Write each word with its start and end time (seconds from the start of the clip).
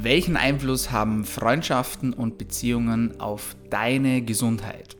Welchen 0.00 0.36
Einfluss 0.36 0.92
haben 0.92 1.24
Freundschaften 1.24 2.12
und 2.12 2.38
Beziehungen 2.38 3.18
auf 3.20 3.56
deine 3.68 4.22
Gesundheit? 4.22 4.96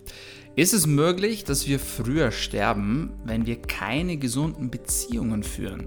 Ist 0.57 0.75
es 0.75 0.89
möglich, 0.89 1.45
dass 1.45 1.69
wir 1.69 1.79
früher 1.79 2.33
sterben, 2.33 3.13
wenn 3.25 3.47
wir 3.47 3.63
keine 3.63 4.17
gesunden 4.17 4.73
Beziehungen 4.73 5.45
führen? 5.45 5.87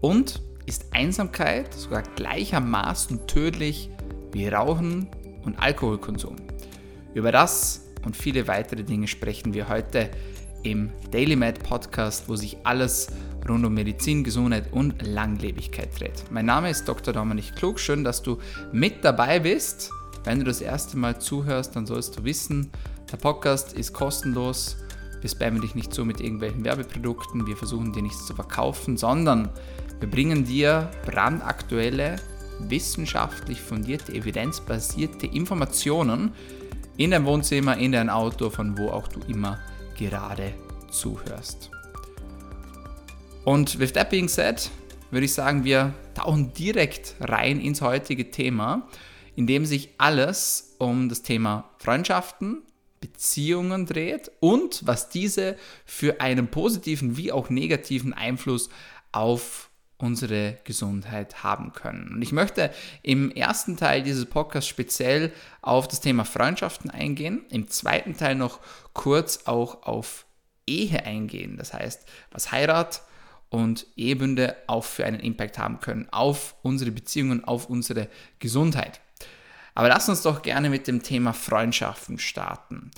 Und 0.00 0.40
ist 0.64 0.86
Einsamkeit 0.92 1.74
sogar 1.74 2.02
gleichermaßen 2.16 3.26
tödlich 3.26 3.90
wie 4.32 4.48
Rauchen 4.48 5.08
und 5.44 5.58
Alkoholkonsum? 5.58 6.36
Über 7.12 7.32
das 7.32 7.90
und 8.06 8.16
viele 8.16 8.48
weitere 8.48 8.84
Dinge 8.84 9.06
sprechen 9.06 9.52
wir 9.52 9.68
heute 9.68 10.08
im 10.62 10.90
Daily 11.10 11.36
Med 11.36 11.62
Podcast, 11.62 12.28
wo 12.28 12.36
sich 12.36 12.56
alles 12.64 13.08
rund 13.48 13.64
um 13.64 13.74
Medizin, 13.74 14.24
Gesundheit 14.24 14.72
und 14.72 15.06
Langlebigkeit 15.06 15.98
dreht. 15.98 16.24
Mein 16.30 16.46
Name 16.46 16.70
ist 16.70 16.86
Dr. 16.86 17.14
Dominik 17.14 17.56
Klug. 17.56 17.80
Schön, 17.80 18.04
dass 18.04 18.22
du 18.22 18.38
mit 18.72 19.04
dabei 19.04 19.40
bist. 19.40 19.90
Wenn 20.24 20.38
du 20.38 20.44
das 20.44 20.60
erste 20.60 20.98
Mal 20.98 21.18
zuhörst, 21.18 21.76
dann 21.76 21.86
sollst 21.86 22.18
du 22.18 22.24
wissen, 22.24 22.70
der 23.10 23.16
Podcast 23.16 23.72
ist 23.72 23.92
kostenlos. 23.92 24.76
Wir 25.20 25.30
spammen 25.30 25.60
dich 25.60 25.74
nicht 25.74 25.92
zu 25.92 26.04
mit 26.04 26.20
irgendwelchen 26.20 26.64
Werbeprodukten. 26.64 27.46
Wir 27.46 27.56
versuchen 27.56 27.92
dir 27.92 28.02
nichts 28.02 28.26
zu 28.26 28.34
verkaufen, 28.34 28.96
sondern 28.96 29.48
wir 29.98 30.10
bringen 30.10 30.44
dir 30.44 30.90
brandaktuelle, 31.04 32.16
wissenschaftlich 32.60 33.60
fundierte, 33.60 34.12
evidenzbasierte 34.12 35.26
Informationen 35.26 36.32
in 36.96 37.12
dein 37.12 37.24
Wohnzimmer, 37.24 37.78
in 37.78 37.92
dein 37.92 38.10
Auto, 38.10 38.50
von 38.50 38.76
wo 38.76 38.88
auch 38.88 39.08
du 39.08 39.20
immer 39.26 39.58
gerade 40.00 40.54
zuhörst. 40.90 41.70
Und 43.44 43.78
with 43.78 43.92
that 43.92 44.10
being 44.10 44.28
said, 44.28 44.70
würde 45.10 45.26
ich 45.26 45.34
sagen, 45.34 45.64
wir 45.64 45.94
tauchen 46.14 46.52
direkt 46.52 47.14
rein 47.20 47.60
ins 47.60 47.82
heutige 47.82 48.30
Thema, 48.30 48.88
in 49.36 49.46
dem 49.46 49.66
sich 49.66 49.90
alles 49.98 50.74
um 50.78 51.08
das 51.08 51.22
Thema 51.22 51.70
Freundschaften, 51.78 52.62
Beziehungen 53.00 53.86
dreht 53.86 54.30
und 54.40 54.86
was 54.86 55.08
diese 55.08 55.56
für 55.84 56.20
einen 56.20 56.48
positiven 56.48 57.16
wie 57.16 57.32
auch 57.32 57.48
negativen 57.48 58.12
Einfluss 58.12 58.68
auf 59.12 59.69
unsere 60.00 60.58
Gesundheit 60.64 61.42
haben 61.42 61.72
können. 61.72 62.14
Und 62.14 62.22
ich 62.22 62.32
möchte 62.32 62.70
im 63.02 63.30
ersten 63.30 63.76
Teil 63.76 64.02
dieses 64.02 64.26
Podcasts 64.26 64.68
speziell 64.68 65.32
auf 65.62 65.88
das 65.88 66.00
Thema 66.00 66.24
Freundschaften 66.24 66.90
eingehen, 66.90 67.44
im 67.50 67.68
zweiten 67.68 68.16
Teil 68.16 68.34
noch 68.34 68.60
kurz 68.92 69.46
auch 69.46 69.82
auf 69.82 70.26
Ehe 70.66 71.04
eingehen, 71.04 71.56
das 71.56 71.72
heißt, 71.72 72.06
was 72.30 72.52
Heirat 72.52 73.02
und 73.48 73.86
Ehebünde 73.96 74.56
auch 74.68 74.84
für 74.84 75.04
einen 75.04 75.20
Impact 75.20 75.58
haben 75.58 75.80
können 75.80 76.08
auf 76.12 76.54
unsere 76.62 76.92
Beziehungen, 76.92 77.44
auf 77.44 77.68
unsere 77.68 78.08
Gesundheit. 78.38 79.00
Aber 79.74 79.88
lass 79.88 80.08
uns 80.08 80.22
doch 80.22 80.42
gerne 80.42 80.70
mit 80.70 80.86
dem 80.86 81.02
Thema 81.02 81.32
Freundschaften 81.32 82.18
starten. 82.18 82.90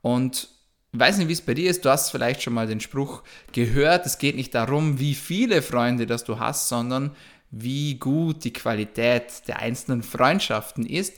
Und 0.00 0.48
weiß 0.92 1.18
nicht, 1.18 1.28
wie 1.28 1.32
es 1.32 1.40
bei 1.40 1.54
dir 1.54 1.70
ist. 1.70 1.84
Du 1.84 1.90
hast 1.90 2.10
vielleicht 2.10 2.42
schon 2.42 2.52
mal 2.52 2.66
den 2.66 2.80
Spruch 2.80 3.22
gehört. 3.52 4.06
Es 4.06 4.18
geht 4.18 4.36
nicht 4.36 4.54
darum, 4.54 4.98
wie 4.98 5.14
viele 5.14 5.62
Freunde 5.62 6.06
das 6.06 6.24
du 6.24 6.38
hast, 6.38 6.68
sondern 6.68 7.16
wie 7.50 7.96
gut 7.96 8.44
die 8.44 8.52
Qualität 8.52 9.46
der 9.46 9.60
einzelnen 9.60 10.02
Freundschaften 10.02 10.86
ist. 10.86 11.14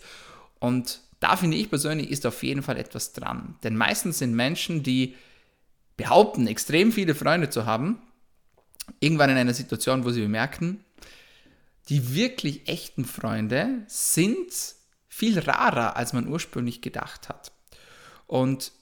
Und 0.58 1.00
da 1.20 1.36
finde 1.36 1.56
ich 1.56 1.70
persönlich, 1.70 2.10
ist 2.10 2.26
auf 2.26 2.42
jeden 2.42 2.62
Fall 2.62 2.76
etwas 2.76 3.12
dran. 3.12 3.56
Denn 3.62 3.76
meistens 3.76 4.18
sind 4.18 4.34
Menschen, 4.34 4.82
die 4.82 5.14
behaupten, 5.96 6.46
extrem 6.46 6.92
viele 6.92 7.14
Freunde 7.14 7.50
zu 7.50 7.66
haben, 7.66 8.02
irgendwann 9.00 9.30
in 9.30 9.36
einer 9.36 9.54
Situation, 9.54 10.04
wo 10.04 10.10
sie 10.10 10.20
bemerken, 10.20 10.84
die 11.88 12.14
wirklich 12.14 12.68
echten 12.68 13.04
Freunde 13.04 13.84
sind 13.86 14.52
viel 15.08 15.38
rarer, 15.38 15.96
als 15.96 16.12
man 16.12 16.26
ursprünglich 16.26 16.82
gedacht 16.82 17.28
hat. 17.28 17.52
Und 18.26 18.72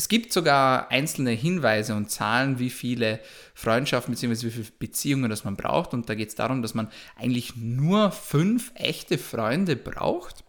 es 0.00 0.08
gibt 0.08 0.32
sogar 0.32 0.90
einzelne 0.90 1.32
Hinweise 1.32 1.94
und 1.94 2.10
Zahlen, 2.10 2.58
wie 2.58 2.70
viele 2.70 3.20
Freundschaften 3.52 4.14
bzw. 4.14 4.46
wie 4.46 4.50
viele 4.50 4.66
Beziehungen 4.78 5.28
das 5.28 5.44
man 5.44 5.56
braucht. 5.56 5.92
Und 5.92 6.08
da 6.08 6.14
geht 6.14 6.30
es 6.30 6.34
darum, 6.34 6.62
dass 6.62 6.72
man 6.72 6.88
eigentlich 7.16 7.54
nur 7.56 8.10
fünf 8.10 8.72
echte 8.76 9.18
Freunde 9.18 9.76
braucht 9.76 10.42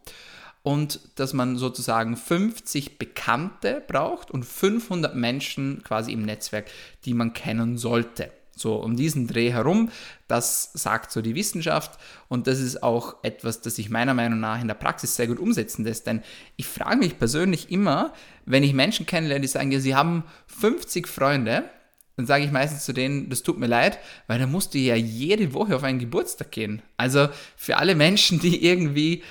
und 0.63 1.01
dass 1.16 1.34
man 1.34 1.57
sozusagen 1.57 2.16
50 2.16 2.97
Bekannte 2.97 3.84
braucht 3.85 4.31
und 4.31 4.45
500 4.45 5.16
Menschen 5.16 5.83
quasi 5.83 6.13
im 6.13 6.23
Netzwerk, 6.23 6.72
die 7.03 7.13
man 7.13 7.33
kennen 7.33 7.78
sollte. 7.78 8.31
So 8.62 8.76
um 8.76 8.96
diesen 8.96 9.28
Dreh 9.28 9.52
herum, 9.52 9.90
das 10.28 10.72
sagt 10.74 11.12
so 11.12 11.22
die 11.22 11.36
Wissenschaft 11.36 12.00
und 12.30 12.48
das 12.48 12.60
ist 12.60 12.84
auch 12.84 13.16
etwas, 13.24 13.62
das 13.62 13.76
sich 13.76 13.90
meiner 13.90 14.14
Meinung 14.14 14.40
nach 14.40 14.62
in 14.62 14.68
der 14.68 14.76
Praxis 14.76 15.16
sehr 15.16 15.28
gut 15.28 15.40
umsetzen 15.40 15.84
lässt. 15.84 16.08
Denn 16.08 16.22
ich 16.56 16.68
frage 16.68 16.98
mich 16.98 17.20
persönlich 17.20 17.72
immer, 17.72 18.14
wenn 18.46 18.64
ich 18.64 18.74
Menschen 18.74 19.06
kennenlerne, 19.06 19.42
die 19.42 19.48
sagen, 19.48 19.72
ja, 19.72 19.80
sie 19.80 19.96
haben 19.96 20.24
50 20.48 21.08
Freunde, 21.08 21.66
dann 22.18 22.26
sage 22.26 22.44
ich 22.44 22.52
meistens 22.52 22.86
zu 22.86 22.94
denen, 22.94 23.30
das 23.30 23.44
tut 23.44 23.58
mir 23.58 23.68
leid, 23.68 23.98
weil 24.28 24.38
dann 24.38 24.52
musst 24.52 24.74
du 24.74 24.78
ja 24.78 24.96
jede 24.96 25.54
Woche 25.54 25.76
auf 25.76 25.84
einen 25.84 26.00
Geburtstag 26.00 26.52
gehen. 26.52 26.82
Also 26.98 27.30
für 27.56 27.78
alle 27.78 27.96
Menschen, 27.96 28.40
die 28.40 28.64
irgendwie 28.64 29.24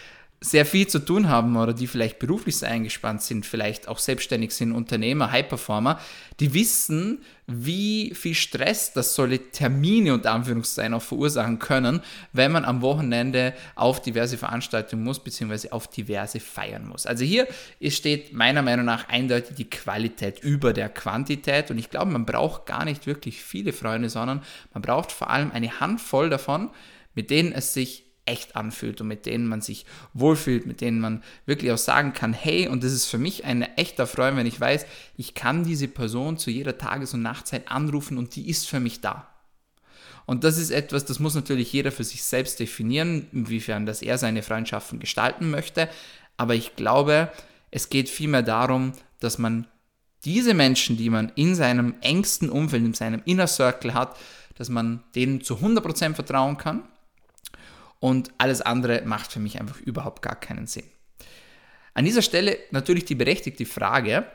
sehr 0.43 0.65
viel 0.65 0.87
zu 0.87 1.01
tun 1.01 1.29
haben 1.29 1.55
oder 1.57 1.75
die 1.75 1.87
vielleicht 1.87 2.19
beruflich 2.19 2.57
sehr 2.57 2.71
eingespannt 2.71 3.21
sind, 3.21 3.45
vielleicht 3.45 3.89
auch 3.89 3.99
selbstständig 3.99 4.53
sind, 4.53 4.73
Unternehmer, 4.73 5.31
High-Performer, 5.33 6.01
die 6.41 6.55
wissen, 6.55 7.23
wie 7.47 8.15
viel 8.15 8.35
Stress 8.35 8.95
das 8.95 9.15
solche 9.15 9.51
Termine 9.51 10.15
und 10.15 10.27
Anführungszeichen 10.27 10.95
auch 10.95 11.03
verursachen 11.03 11.59
können, 11.59 12.01
wenn 12.33 12.53
man 12.53 12.65
am 12.65 12.81
Wochenende 12.81 13.53
auf 13.75 14.01
diverse 14.01 14.39
Veranstaltungen 14.39 15.05
muss, 15.05 15.23
beziehungsweise 15.23 15.75
auf 15.75 15.89
diverse 15.89 16.41
feiern 16.41 16.89
muss. 16.89 17.05
Also 17.05 17.23
hier 17.23 17.47
steht 17.89 18.33
meiner 18.33 18.63
Meinung 18.63 18.87
nach 18.87 19.11
eindeutig 19.11 19.57
die 19.57 19.69
Qualität 19.69 20.43
über 20.43 20.73
der 20.73 20.89
Quantität 20.89 21.71
und 21.71 21.77
ich 21.77 21.91
glaube, 21.91 22.13
man 22.13 22.25
braucht 22.25 22.65
gar 22.65 22.87
nicht 22.87 23.07
wirklich 23.07 23.43
viele 23.43 23.75
Freunde, 23.75 24.09
sondern 24.09 24.43
man 24.73 24.81
braucht 24.81 25.13
vor 25.13 25.29
allem 25.29 25.51
eine 25.51 25.81
Handvoll 25.81 26.31
davon, 26.31 26.71
mit 27.15 27.29
denen 27.29 27.53
es 27.53 27.75
sich 27.75 28.10
echt 28.31 28.57
anfühlt 28.57 29.01
und 29.01 29.09
mit 29.09 29.27
denen 29.27 29.47
man 29.47 29.61
sich 29.61 29.85
wohlfühlt, 30.15 30.65
mit 30.65 30.81
denen 30.81 31.01
man 31.01 31.23
wirklich 31.47 31.73
auch 31.73 31.79
sagen 31.79 32.13
kann, 32.13 32.33
hey, 32.33 32.69
und 32.69 32.85
das 32.85 32.93
ist 32.93 33.07
für 33.07 33.19
mich 33.19 33.45
ein 33.45 33.63
echter 33.77 34.07
Freund, 34.07 34.37
wenn 34.37 34.47
ich 34.47 34.61
weiß, 34.61 34.87
ich 35.17 35.35
kann 35.35 35.65
diese 35.65 35.89
Person 35.89 36.39
zu 36.39 36.51
jeder 36.51 36.79
Tages- 36.79 37.13
und 37.13 37.23
Nachtzeit 37.23 37.71
anrufen 37.71 38.17
und 38.17 38.37
die 38.37 38.49
ist 38.49 38.69
für 38.69 38.81
mich 38.81 39.01
da. 39.01 39.27
Und 40.27 40.45
das 40.45 40.59
ist 40.59 40.71
etwas, 40.71 41.05
das 41.05 41.19
muss 41.19 41.35
natürlich 41.35 41.73
jeder 41.73 41.91
für 41.91 42.05
sich 42.05 42.23
selbst 42.23 42.61
definieren, 42.61 43.27
inwiefern 43.33 43.85
das 43.85 44.01
er 44.01 44.17
seine 44.17 44.45
Freundschaften 44.45 45.01
gestalten 45.01 45.51
möchte. 45.51 45.89
Aber 46.37 46.55
ich 46.55 46.77
glaube, 46.77 47.33
es 47.73 47.91
geht 47.91 48.09
vielmehr 48.09 48.45
darum, 48.45 48.93
dass 49.19 49.39
man 49.39 49.67
diese 50.25 50.55
Menschen, 50.55 50.97
die 50.97 51.11
man 51.11 51.33
in 51.35 51.57
seinem 51.57 51.95
engsten 52.01 52.49
Umfeld, 52.49 52.85
in 52.85 52.95
seinem 52.95 53.23
Inner 53.25 53.49
Circle 53.49 53.95
hat, 53.95 54.17
dass 54.55 54.69
man 54.69 55.03
denen 55.17 55.41
zu 55.41 55.57
100% 55.57 56.15
vertrauen 56.15 56.59
kann 56.59 56.85
und 58.01 58.33
alles 58.39 58.63
andere 58.63 59.03
macht 59.05 59.33
für 59.33 59.41
mich 59.41 59.61
einfach 59.61 59.81
überhaupt 59.81 60.23
gar 60.23 60.37
keinen 60.37 60.67
Sinn. 60.67 60.85
An 61.95 62.05
dieser 62.05 62.23
Stelle 62.23 62.59
natürlich 62.71 63.05
die 63.05 63.15
berechtigte 63.15 63.67
Frage, 63.67 64.27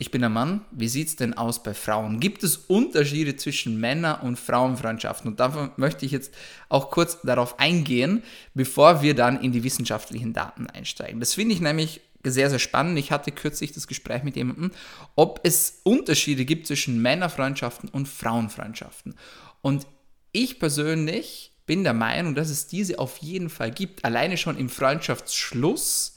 ich 0.00 0.10
bin 0.10 0.22
ein 0.22 0.32
Mann, 0.32 0.64
wie 0.70 0.88
sieht 0.88 1.08
es 1.08 1.16
denn 1.16 1.34
aus 1.34 1.62
bei 1.62 1.74
Frauen? 1.74 2.20
Gibt 2.20 2.44
es 2.44 2.56
Unterschiede 2.56 3.36
zwischen 3.36 3.80
Männer- 3.80 4.22
und 4.22 4.38
Frauenfreundschaften? 4.38 5.30
Und 5.30 5.40
davon 5.40 5.72
möchte 5.76 6.06
ich 6.06 6.12
jetzt 6.12 6.32
auch 6.68 6.90
kurz 6.90 7.20
darauf 7.22 7.58
eingehen, 7.58 8.22
bevor 8.54 9.02
wir 9.02 9.14
dann 9.14 9.40
in 9.40 9.50
die 9.50 9.64
wissenschaftlichen 9.64 10.32
Daten 10.32 10.68
einsteigen. 10.68 11.18
Das 11.18 11.34
finde 11.34 11.54
ich 11.54 11.60
nämlich 11.60 12.00
sehr, 12.22 12.50
sehr 12.50 12.58
spannend. 12.58 12.98
Ich 12.98 13.10
hatte 13.10 13.32
kürzlich 13.32 13.72
das 13.72 13.88
Gespräch 13.88 14.22
mit 14.22 14.36
jemandem, 14.36 14.70
ob 15.16 15.40
es 15.42 15.80
Unterschiede 15.82 16.44
gibt 16.44 16.66
zwischen 16.66 17.02
Männerfreundschaften 17.02 17.88
und 17.88 18.06
Frauenfreundschaften. 18.08 19.14
Und 19.62 19.86
ich 20.32 20.60
persönlich 20.60 21.52
bin 21.68 21.84
der 21.84 21.94
Meinung, 21.94 22.34
dass 22.34 22.48
es 22.50 22.66
diese 22.66 22.98
auf 22.98 23.18
jeden 23.18 23.50
Fall 23.50 23.70
gibt. 23.70 24.04
Alleine 24.04 24.36
schon 24.36 24.58
im 24.58 24.70
Freundschaftsschluss 24.70 26.16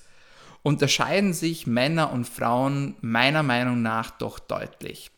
unterscheiden 0.63 1.33
sich 1.33 1.67
Männer 1.67 2.11
und 2.11 2.27
Frauen 2.27 2.95
meiner 3.01 3.43
Meinung 3.43 3.81
nach 3.83 4.11
doch 4.11 4.39
deutlich. 4.39 5.11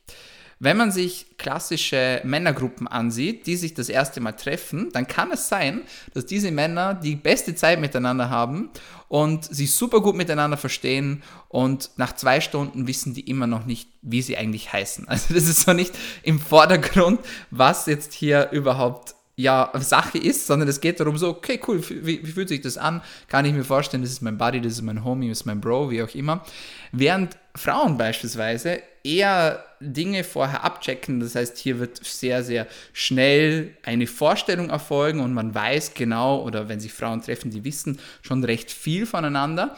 Wenn 0.60 0.78
man 0.78 0.92
sich 0.92 1.38
klassische 1.38 2.22
Männergruppen 2.24 2.88
ansieht, 2.88 3.48
die 3.48 3.58
sich 3.58 3.74
das 3.74 3.90
erste 3.90 4.22
Mal 4.22 4.32
treffen, 4.32 4.92
dann 4.94 5.08
kann 5.08 5.32
es 5.32 5.50
sein, 5.50 5.82
dass 6.14 6.26
diese 6.26 6.52
Männer 6.52 6.94
die 6.94 7.16
beste 7.16 7.54
Zeit 7.54 7.80
miteinander 7.80 8.30
haben 8.30 8.70
und 9.10 9.44
sich 9.44 9.74
super 9.74 10.02
gut 10.02 10.16
miteinander 10.16 10.58
verstehen 10.58 11.22
und 11.50 11.92
nach 11.98 12.16
zwei 12.16 12.40
Stunden 12.40 12.88
wissen 12.88 13.14
die 13.14 13.30
immer 13.30 13.46
noch 13.46 13.66
nicht, 13.66 13.90
wie 14.02 14.22
sie 14.22 14.38
eigentlich 14.38 14.72
heißen. 14.74 15.06
Also 15.14 15.34
das 15.34 15.44
ist 15.44 15.62
so 15.62 15.74
nicht 15.74 15.94
im 16.24 16.40
Vordergrund, 16.40 17.20
was 17.52 17.86
jetzt 17.86 18.14
hier 18.14 18.50
überhaupt 18.52 19.16
ja 19.36 19.72
Sache 19.80 20.18
ist, 20.18 20.46
sondern 20.46 20.70
es 20.70 20.80
geht 20.80 21.00
darum 21.00 21.18
so, 21.18 21.30
okay, 21.30 21.60
cool, 21.68 21.82
wie, 21.90 22.26
wie, 22.26 22.32
fühlt 22.32 22.50
sich 22.50 22.62
das 22.62 22.78
an? 22.78 23.02
Kann 23.28 23.46
ich 23.46 23.54
mir 23.54 23.64
vorstellen, 23.64 24.04
das 24.04 24.12
ist 24.12 24.22
mein 24.22 24.38
Buddy, 24.38 24.62
das 24.62 24.74
ist 24.74 24.82
mein 24.82 25.04
Homie, 25.04 25.30
das 25.30 25.40
ist 25.40 25.46
mein 25.46 25.60
Bro, 25.60 25.90
wie 25.90 26.04
auch 26.04 26.14
immer. 26.14 26.44
Während 26.92 27.38
Frauen 27.56 27.98
beispielsweise 27.98 28.82
eher 29.04 29.64
Dinge 29.80 30.24
vorher 30.24 30.64
abchecken. 30.64 31.20
Das 31.20 31.36
heißt, 31.36 31.58
hier 31.58 31.80
wird 31.80 32.04
sehr, 32.04 32.44
sehr 32.44 32.68
schnell 32.94 33.76
eine 33.84 34.08
Vorstellung 34.08 34.70
erfolgen 34.70 35.20
und 35.20 35.34
man 35.34 35.54
weiß 35.54 35.94
genau, 35.94 36.42
oder 36.42 36.70
wenn 36.70 36.80
sich 36.80 36.94
Frauen 36.94 37.22
treffen, 37.22 37.52
die 37.52 37.64
wissen 37.64 38.00
schon 38.22 38.44
recht 38.44 38.72
viel 38.72 39.06
voneinander. 39.06 39.76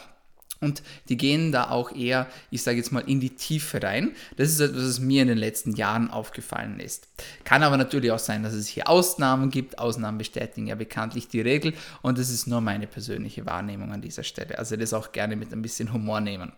Und 0.62 0.84
die 1.10 1.18
gehen 1.18 1.52
da 1.52 1.70
auch 1.70 1.92
eher, 1.92 2.28
ich 2.50 2.64
sage 2.64 2.78
jetzt 2.78 2.92
mal, 2.92 3.02
in 3.02 3.20
die 3.20 3.36
Tiefe 3.36 3.84
rein. 3.84 4.12
Das 4.38 4.50
ist 4.50 4.60
etwas, 4.60 4.84
was 4.84 5.00
mir 5.00 5.22
in 5.22 5.28
den 5.28 5.38
letzten 5.38 5.76
Jahren 5.76 6.10
aufgefallen 6.10 6.80
ist. 6.80 7.08
Kann 7.44 7.64
aber 7.64 7.78
natürlich 7.78 8.12
auch 8.12 8.20
sein, 8.20 8.44
dass 8.44 8.54
es 8.54 8.68
hier 8.68 8.90
Ausnahmen 8.90 9.50
gibt. 9.50 9.80
Ausnahmen 9.80 10.18
bestätigen 10.18 10.68
ja 10.68 10.76
bekanntlich 10.76 11.28
die 11.28 11.42
Regel. 11.42 11.74
Und 12.02 12.18
das 12.18 12.30
ist 12.30 12.48
nur 12.48 12.62
meine 12.62 12.88
persönliche 12.88 13.46
Wahrnehmung 13.46 13.92
an 13.92 14.02
dieser 14.02 14.24
Stelle. 14.24 14.58
Also 14.58 14.76
das 14.76 14.94
auch 14.94 15.12
gerne 15.12 15.36
mit 15.36 15.52
ein 15.52 15.62
bisschen 15.62 15.94
Humor 15.94 16.22
nehmen. 16.22 16.54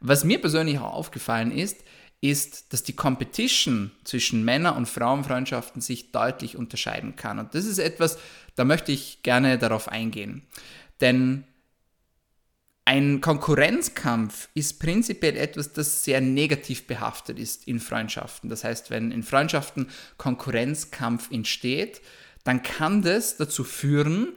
Was 0.00 0.24
mir 0.24 0.40
persönlich 0.40 0.78
auch 0.78 0.94
aufgefallen 0.94 1.50
ist, 1.50 1.78
ist, 2.20 2.72
dass 2.72 2.82
die 2.82 2.94
Competition 2.94 3.92
zwischen 4.04 4.44
Männer- 4.44 4.76
und 4.76 4.86
Frauenfreundschaften 4.86 5.80
sich 5.80 6.10
deutlich 6.10 6.56
unterscheiden 6.56 7.14
kann. 7.16 7.38
Und 7.38 7.54
das 7.54 7.64
ist 7.64 7.78
etwas, 7.78 8.18
da 8.56 8.64
möchte 8.64 8.90
ich 8.90 9.22
gerne 9.22 9.58
darauf 9.58 9.88
eingehen. 9.88 10.42
Denn 11.00 11.44
ein 12.88 13.20
Konkurrenzkampf 13.20 14.48
ist 14.54 14.80
prinzipiell 14.80 15.36
etwas, 15.36 15.74
das 15.74 16.04
sehr 16.04 16.22
negativ 16.22 16.86
behaftet 16.86 17.38
ist 17.38 17.68
in 17.68 17.80
Freundschaften. 17.80 18.48
Das 18.48 18.64
heißt, 18.64 18.88
wenn 18.90 19.12
in 19.12 19.22
Freundschaften 19.22 19.88
Konkurrenzkampf 20.16 21.30
entsteht, 21.30 22.00
dann 22.44 22.62
kann 22.62 23.02
das 23.02 23.36
dazu 23.36 23.62
führen, 23.62 24.28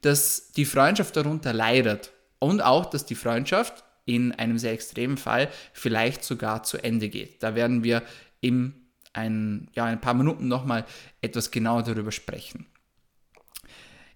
dass 0.00 0.52
die 0.52 0.64
Freundschaft 0.64 1.16
darunter 1.16 1.52
leidet 1.52 2.12
und 2.38 2.62
auch, 2.62 2.86
dass 2.86 3.04
die 3.04 3.14
Freundschaft 3.14 3.84
in 4.06 4.32
einem 4.32 4.56
sehr 4.56 4.72
extremen 4.72 5.18
Fall 5.18 5.50
vielleicht 5.74 6.24
sogar 6.24 6.62
zu 6.62 6.78
Ende 6.78 7.10
geht. 7.10 7.42
Da 7.42 7.54
werden 7.54 7.84
wir 7.84 8.02
in 8.40 8.72
ein, 9.12 9.68
ja, 9.74 9.84
ein 9.84 10.00
paar 10.00 10.14
Minuten 10.14 10.48
nochmal 10.48 10.86
etwas 11.20 11.50
genauer 11.50 11.82
darüber 11.82 12.10
sprechen. 12.12 12.64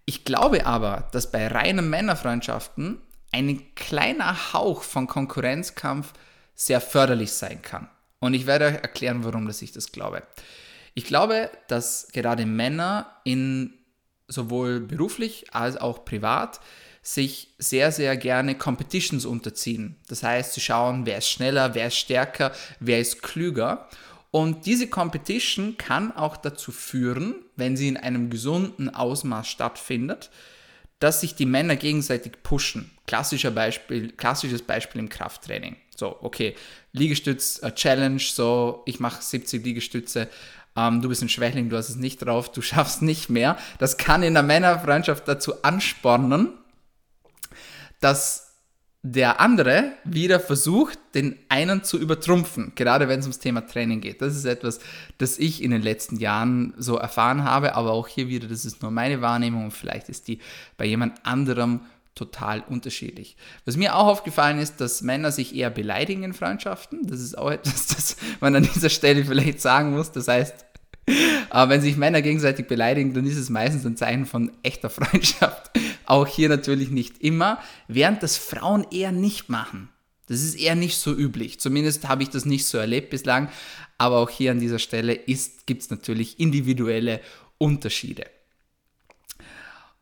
Ich 0.07 0.25
glaube 0.25 0.65
aber, 0.65 1.11
dass 1.13 1.31
bei 1.31 1.47
reinen 1.47 1.91
Männerfreundschaften 1.91 3.03
ein 3.33 3.75
kleiner 3.75 4.53
Hauch 4.53 4.83
von 4.83 5.07
Konkurrenzkampf 5.07 6.13
sehr 6.55 6.81
förderlich 6.81 7.33
sein 7.33 7.63
kann. 7.63 7.89
Und 8.21 8.35
ich 8.35 8.47
werde 8.47 8.67
euch 8.67 8.75
erklären, 8.75 9.25
warum 9.25 9.47
dass 9.47 9.63
ich 9.63 9.73
das 9.73 9.91
glaube. 9.91 10.23
Ich 10.95 11.05
glaube, 11.05 11.51
dass 11.69 12.09
gerade 12.13 12.47
Männer 12.47 13.17
in 13.25 13.73
sowohl 14.29 14.81
beruflich 14.81 15.53
als 15.53 15.77
auch 15.77 16.05
privat 16.05 16.61
sich 17.03 17.55
sehr, 17.59 17.91
sehr 17.91 18.17
gerne 18.17 18.57
Competitions 18.57 19.25
unterziehen. 19.25 19.97
Das 20.09 20.23
heißt, 20.23 20.55
sie 20.55 20.61
schauen, 20.61 21.05
wer 21.05 21.19
ist 21.19 21.29
schneller, 21.29 21.75
wer 21.75 21.89
ist 21.89 21.97
stärker, 21.97 22.53
wer 22.79 23.01
ist 23.01 23.23
klüger. 23.23 23.89
Und 24.31 24.67
diese 24.67 24.87
Competition 24.87 25.77
kann 25.77 26.15
auch 26.17 26.37
dazu 26.37 26.71
führen, 26.71 27.35
wenn 27.57 27.77
sie 27.77 27.89
in 27.89 27.97
einem 27.97 28.31
gesunden 28.31 28.95
Ausmaß 28.95 29.49
stattfindet, 29.49 30.31
dass 31.03 31.21
sich 31.21 31.35
die 31.35 31.47
Männer 31.47 31.75
gegenseitig 31.75 32.45
pushen. 32.45 32.91
Klassischer 33.07 33.51
Beispiel, 33.51 34.13
klassisches 34.13 34.63
Beispiel 34.63 35.01
im 35.01 35.09
Krafttraining. 35.09 35.77
So, 35.97 36.17
okay, 36.23 36.55
Liegestütz 36.93 37.61
äh, 37.63 37.73
Challenge, 37.73 38.21
so 38.21 38.83
ich 38.87 39.01
mache 39.01 39.21
70 39.21 39.65
Liegestütze, 39.65 40.29
ähm, 40.77 41.03
du 41.03 41.09
bist 41.09 41.23
ein 41.23 41.29
Schwächling, 41.29 41.69
du 41.69 41.77
hast 41.77 41.89
es 41.89 41.97
nicht 41.97 42.19
drauf, 42.19 42.53
du 42.53 42.63
schaffst 42.63 43.03
nicht 43.03 43.29
mehr. 43.29 43.59
Das 43.79 43.97
kann 43.97 44.23
in 44.23 44.35
der 44.35 44.45
Männerfreundschaft 44.45 45.27
dazu 45.27 45.65
anspornen, 45.65 46.53
dass 48.01 48.52
der 49.05 49.41
andere 49.41 49.93
wieder 50.05 50.39
versucht, 50.39 50.99
den 51.15 51.37
einen 51.49 51.83
zu 51.83 51.99
übertrumpfen, 51.99 52.73
gerade 52.77 53.09
wenn 53.09 53.19
es 53.19 53.27
ums 53.27 53.41
Thema 53.41 53.67
Training 53.67 54.01
geht. 54.01 54.23
Das 54.23 54.37
ist 54.37 54.45
etwas, 54.45 54.79
das 55.19 55.39
ich 55.39 55.63
in 55.63 55.73
den 55.73 55.83
letzten 55.83 56.17
Jahren 56.17 56.73
so 56.79 56.97
erfahren 56.97 57.43
habe, 57.43 57.75
aber 57.75 57.93
auch 57.93 58.07
hier 58.07 58.29
wieder, 58.29 58.47
das 58.47 58.65
ist 58.65 58.81
nur 58.81 58.93
meine 58.93 59.21
Wahrnehmung 59.21 59.65
und 59.65 59.71
vielleicht 59.73 60.09
ist 60.09 60.29
die 60.29 60.39
bei 60.77 60.85
jemand 60.85 61.27
anderem 61.27 61.81
total 62.15 62.61
unterschiedlich. 62.61 63.37
Was 63.65 63.77
mir 63.77 63.97
auch 63.97 64.07
aufgefallen 64.07 64.59
ist, 64.59 64.81
dass 64.81 65.03
Männer 65.03 65.33
sich 65.33 65.57
eher 65.57 65.71
beleidigen 65.71 66.23
in 66.23 66.33
Freundschaften. 66.33 67.07
Das 67.07 67.21
ist 67.21 67.37
auch 67.37 67.51
etwas, 67.51 67.89
das 67.89 68.17
man 68.41 68.55
an 68.55 68.69
dieser 68.73 68.91
Stelle 68.91 69.25
vielleicht 69.25 69.61
sagen 69.61 69.97
muss. 69.97 70.13
Das 70.13 70.29
heißt, 70.29 70.65
aber 71.51 71.71
wenn 71.71 71.81
sich 71.81 71.97
Männer 71.97 72.23
gegenseitig 72.23 72.69
beleidigen, 72.69 73.15
dann 73.15 73.27
ist 73.27 73.37
es 73.37 73.51
meistens 73.51 73.85
ein 73.85 73.97
Zeichen 73.97 74.27
von 74.27 74.53
echter 74.63 74.91
Freundschaft. 74.91 75.71
Auch 76.07 76.27
hier 76.27 76.49
natürlich 76.49 76.91
nicht 76.91 77.23
immer, 77.23 77.59
während 77.89 78.23
das 78.23 78.37
Frauen 78.37 78.87
eher 78.91 79.13
nicht 79.13 79.49
machen. 79.49 79.89
Das 80.29 80.41
ist 80.41 80.55
eher 80.55 80.75
nicht 80.75 80.97
so 80.97 81.15
üblich. 81.15 81.61
Zumindest 81.61 82.09
habe 82.09 82.23
ich 82.23 82.31
das 82.31 82.45
nicht 82.45 82.67
so 82.67 82.79
erlebt 82.79 83.11
bislang. 83.11 83.49
Aber 83.99 84.19
auch 84.19 84.31
hier 84.31 84.51
an 84.51 84.61
dieser 84.61 84.79
Stelle 84.79 85.17
gibt 85.67 85.83
es 85.83 85.91
natürlich 85.91 86.41
individuelle 86.41 87.21
Unterschiede. 87.59 88.27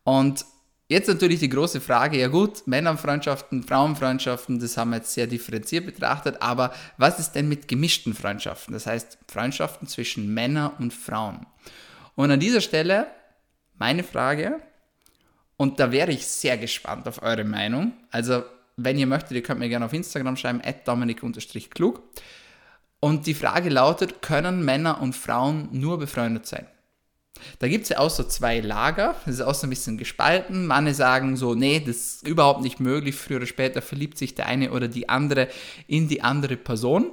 Und 0.03 0.45
Jetzt 0.91 1.07
natürlich 1.07 1.39
die 1.39 1.47
große 1.47 1.79
Frage, 1.79 2.19
ja 2.19 2.27
gut, 2.27 2.67
Männerfreundschaften, 2.67 3.63
Frauenfreundschaften, 3.63 4.59
das 4.59 4.75
haben 4.75 4.89
wir 4.89 4.97
jetzt 4.97 5.13
sehr 5.13 5.25
differenziert 5.25 5.85
betrachtet, 5.85 6.41
aber 6.41 6.73
was 6.97 7.17
ist 7.17 7.31
denn 7.31 7.47
mit 7.47 7.69
gemischten 7.69 8.13
Freundschaften? 8.13 8.73
Das 8.73 8.87
heißt 8.87 9.17
Freundschaften 9.31 9.87
zwischen 9.87 10.33
Männern 10.33 10.73
und 10.79 10.93
Frauen. 10.93 11.45
Und 12.15 12.29
an 12.29 12.41
dieser 12.41 12.59
Stelle 12.59 13.07
meine 13.77 14.03
Frage, 14.03 14.59
und 15.61 15.79
da 15.79 15.91
wäre 15.91 16.11
ich 16.11 16.25
sehr 16.25 16.57
gespannt 16.57 17.07
auf 17.07 17.21
eure 17.21 17.43
Meinung. 17.43 17.93
Also, 18.09 18.41
wenn 18.77 18.97
ihr 18.97 19.05
möchtet, 19.05 19.33
ihr 19.33 19.43
könnt 19.43 19.59
mir 19.59 19.69
gerne 19.69 19.85
auf 19.85 19.93
Instagram 19.93 20.35
schreiben, 20.35 20.59
dominik-klug. 20.85 22.01
Und 22.99 23.27
die 23.27 23.35
Frage 23.35 23.69
lautet, 23.69 24.23
können 24.23 24.65
Männer 24.65 24.99
und 24.99 25.15
Frauen 25.15 25.69
nur 25.71 25.99
befreundet 25.99 26.47
sein? 26.47 26.65
Da 27.59 27.67
gibt 27.67 27.83
es 27.83 27.89
ja 27.89 27.99
auch 27.99 28.09
so 28.09 28.23
zwei 28.23 28.59
Lager, 28.59 29.15
das 29.27 29.35
ist 29.35 29.41
auch 29.41 29.53
so 29.53 29.67
ein 29.67 29.69
bisschen 29.69 29.99
gespalten. 29.99 30.65
Manche 30.65 30.95
sagen 30.95 31.37
so, 31.37 31.53
nee, 31.53 31.79
das 31.79 31.95
ist 31.95 32.27
überhaupt 32.27 32.63
nicht 32.63 32.79
möglich, 32.79 33.13
früher 33.13 33.37
oder 33.37 33.45
später 33.45 33.83
verliebt 33.83 34.17
sich 34.17 34.33
der 34.33 34.47
eine 34.47 34.71
oder 34.71 34.87
die 34.87 35.09
andere 35.09 35.47
in 35.85 36.07
die 36.07 36.23
andere 36.23 36.57
Person. 36.57 37.11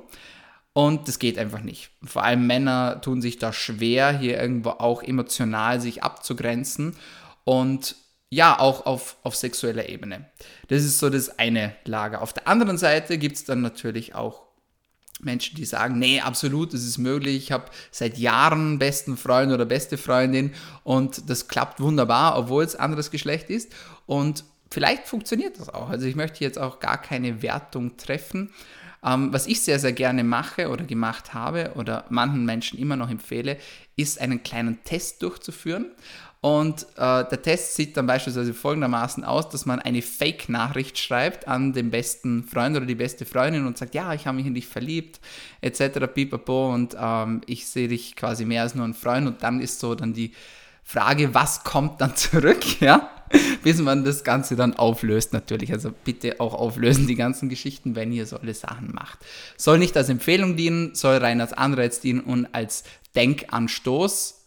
Und 0.73 1.07
das 1.07 1.19
geht 1.19 1.37
einfach 1.37 1.61
nicht. 1.61 1.91
Vor 2.03 2.25
allem 2.25 2.47
Männer 2.47 3.03
tun 3.03 3.21
sich 3.21 3.37
da 3.37 3.53
schwer, 3.53 4.19
hier 4.19 4.41
irgendwo 4.41 4.71
auch 4.71 5.03
emotional 5.03 5.83
sich 5.83 6.03
abzugrenzen 6.03 6.97
und 7.45 7.95
ja, 8.31 8.59
auch 8.59 8.85
auf, 8.87 9.17
auf 9.23 9.37
sexueller 9.37 9.89
Ebene. 9.89 10.27
Das 10.69 10.83
ist 10.85 10.99
so 10.99 11.09
das 11.09 11.39
eine 11.39 11.75
Lager. 11.85 12.21
Auf 12.23 12.33
der 12.33 12.47
anderen 12.47 12.77
Seite 12.77 13.19
gibt 13.19 13.37
es 13.37 13.45
dann 13.45 13.63
natürlich 13.63 14.15
auch 14.15 14.43
Menschen, 15.21 15.57
die 15.57 15.65
sagen, 15.65 15.99
nee, 15.99 16.21
absolut, 16.21 16.75
das 16.75 16.85
ist 16.85 16.99
möglich. 16.99 17.37
Ich 17.37 17.53
habe 17.53 17.67
seit 17.91 18.19
Jahren 18.19 18.79
besten 18.79 19.17
Freund 19.17 19.53
oder 19.53 19.65
beste 19.65 19.99
Freundin 19.99 20.53
und 20.85 21.29
das 21.29 21.49
klappt 21.49 21.81
wunderbar, 21.81 22.39
obwohl 22.39 22.63
es 22.63 22.77
anderes 22.77 23.11
Geschlecht 23.11 23.51
ist. 23.51 23.73
Und 24.07 24.45
vielleicht 24.71 25.09
funktioniert 25.09 25.59
das 25.59 25.71
auch. 25.71 25.89
Also 25.89 26.07
ich 26.07 26.15
möchte 26.15 26.45
jetzt 26.45 26.59
auch 26.59 26.81
gar 26.81 27.01
keine 27.01 27.43
Wertung 27.43 27.97
treffen. 27.97 28.53
Ähm, 29.05 29.33
was 29.33 29.47
ich 29.47 29.61
sehr, 29.61 29.79
sehr 29.79 29.93
gerne 29.93 30.25
mache 30.25 30.69
oder 30.69 30.85
gemacht 30.85 31.35
habe 31.35 31.73
oder 31.77 32.05
manchen 32.11 32.45
Menschen 32.45 32.79
immer 32.79 32.97
noch 32.97 33.11
empfehle, 33.11 33.57
ist 33.97 34.21
einen 34.21 34.43
kleinen 34.43 34.83
Test 34.85 35.23
durchzuführen. 35.23 35.87
Und 36.41 36.87
äh, 36.97 37.25
der 37.25 37.43
Test 37.43 37.75
sieht 37.75 37.97
dann 37.97 38.07
beispielsweise 38.07 38.55
folgendermaßen 38.55 39.25
aus, 39.25 39.49
dass 39.49 39.67
man 39.67 39.81
eine 39.81 40.03
Fake-Nachricht 40.03 40.97
schreibt 40.97 41.49
an 41.49 41.73
den 41.73 41.91
besten 41.91 42.45
Freund 42.45 42.77
oder 42.77 42.87
die 42.87 42.95
beste 42.95 43.25
Freundin 43.25 43.67
und 43.67 43.77
sagt, 43.77 43.95
ja, 43.95 44.15
ich 44.15 44.27
habe 44.27 44.37
mich 44.37 44.47
in 44.47 44.55
dich 44.55 44.69
verliebt, 44.69 45.21
etc. 45.63 46.07
pipapo 46.15 46.73
und 46.73 46.97
ähm, 47.01 47.41
ich 47.47 47.67
sehe 47.67 47.89
dich 47.89 48.15
quasi 48.15 48.45
mehr 48.45 48.63
als 48.63 48.77
nur 48.77 48.85
ein 48.85 48.95
Freund 48.95 49.27
und 49.27 49.43
dann 49.43 49.61
ist 49.61 49.81
so 49.81 49.97
dann 49.97 50.13
die 50.13 50.33
Frage, 50.85 51.35
was 51.35 51.65
kommt 51.65 52.01
dann 52.01 52.15
zurück, 52.17 52.81
ja, 52.81 53.11
bis 53.65 53.79
man 53.81 54.05
das 54.05 54.23
Ganze 54.23 54.55
dann 54.55 54.75
auflöst 54.75 55.33
natürlich. 55.33 55.73
Also 55.73 55.91
bitte 56.05 56.39
auch 56.39 56.55
auflösen 56.55 57.09
die 57.09 57.17
ganzen 57.17 57.49
Geschichten, 57.49 57.97
wenn 57.97 58.13
ihr 58.13 58.27
so 58.27 58.37
alle 58.37 58.55
Sachen 58.55 58.95
macht. 58.95 59.19
Soll 59.57 59.79
nicht 59.79 59.97
als 59.97 60.09
Empfehlung 60.09 60.57
dienen, 60.57 60.95
soll 60.95 61.17
rein 61.17 61.41
als 61.41 61.53
Anreiz 61.53 61.99
dienen 61.99 62.21
und 62.21 62.47
als 62.55 62.85
Denkanstoß, 63.17 64.38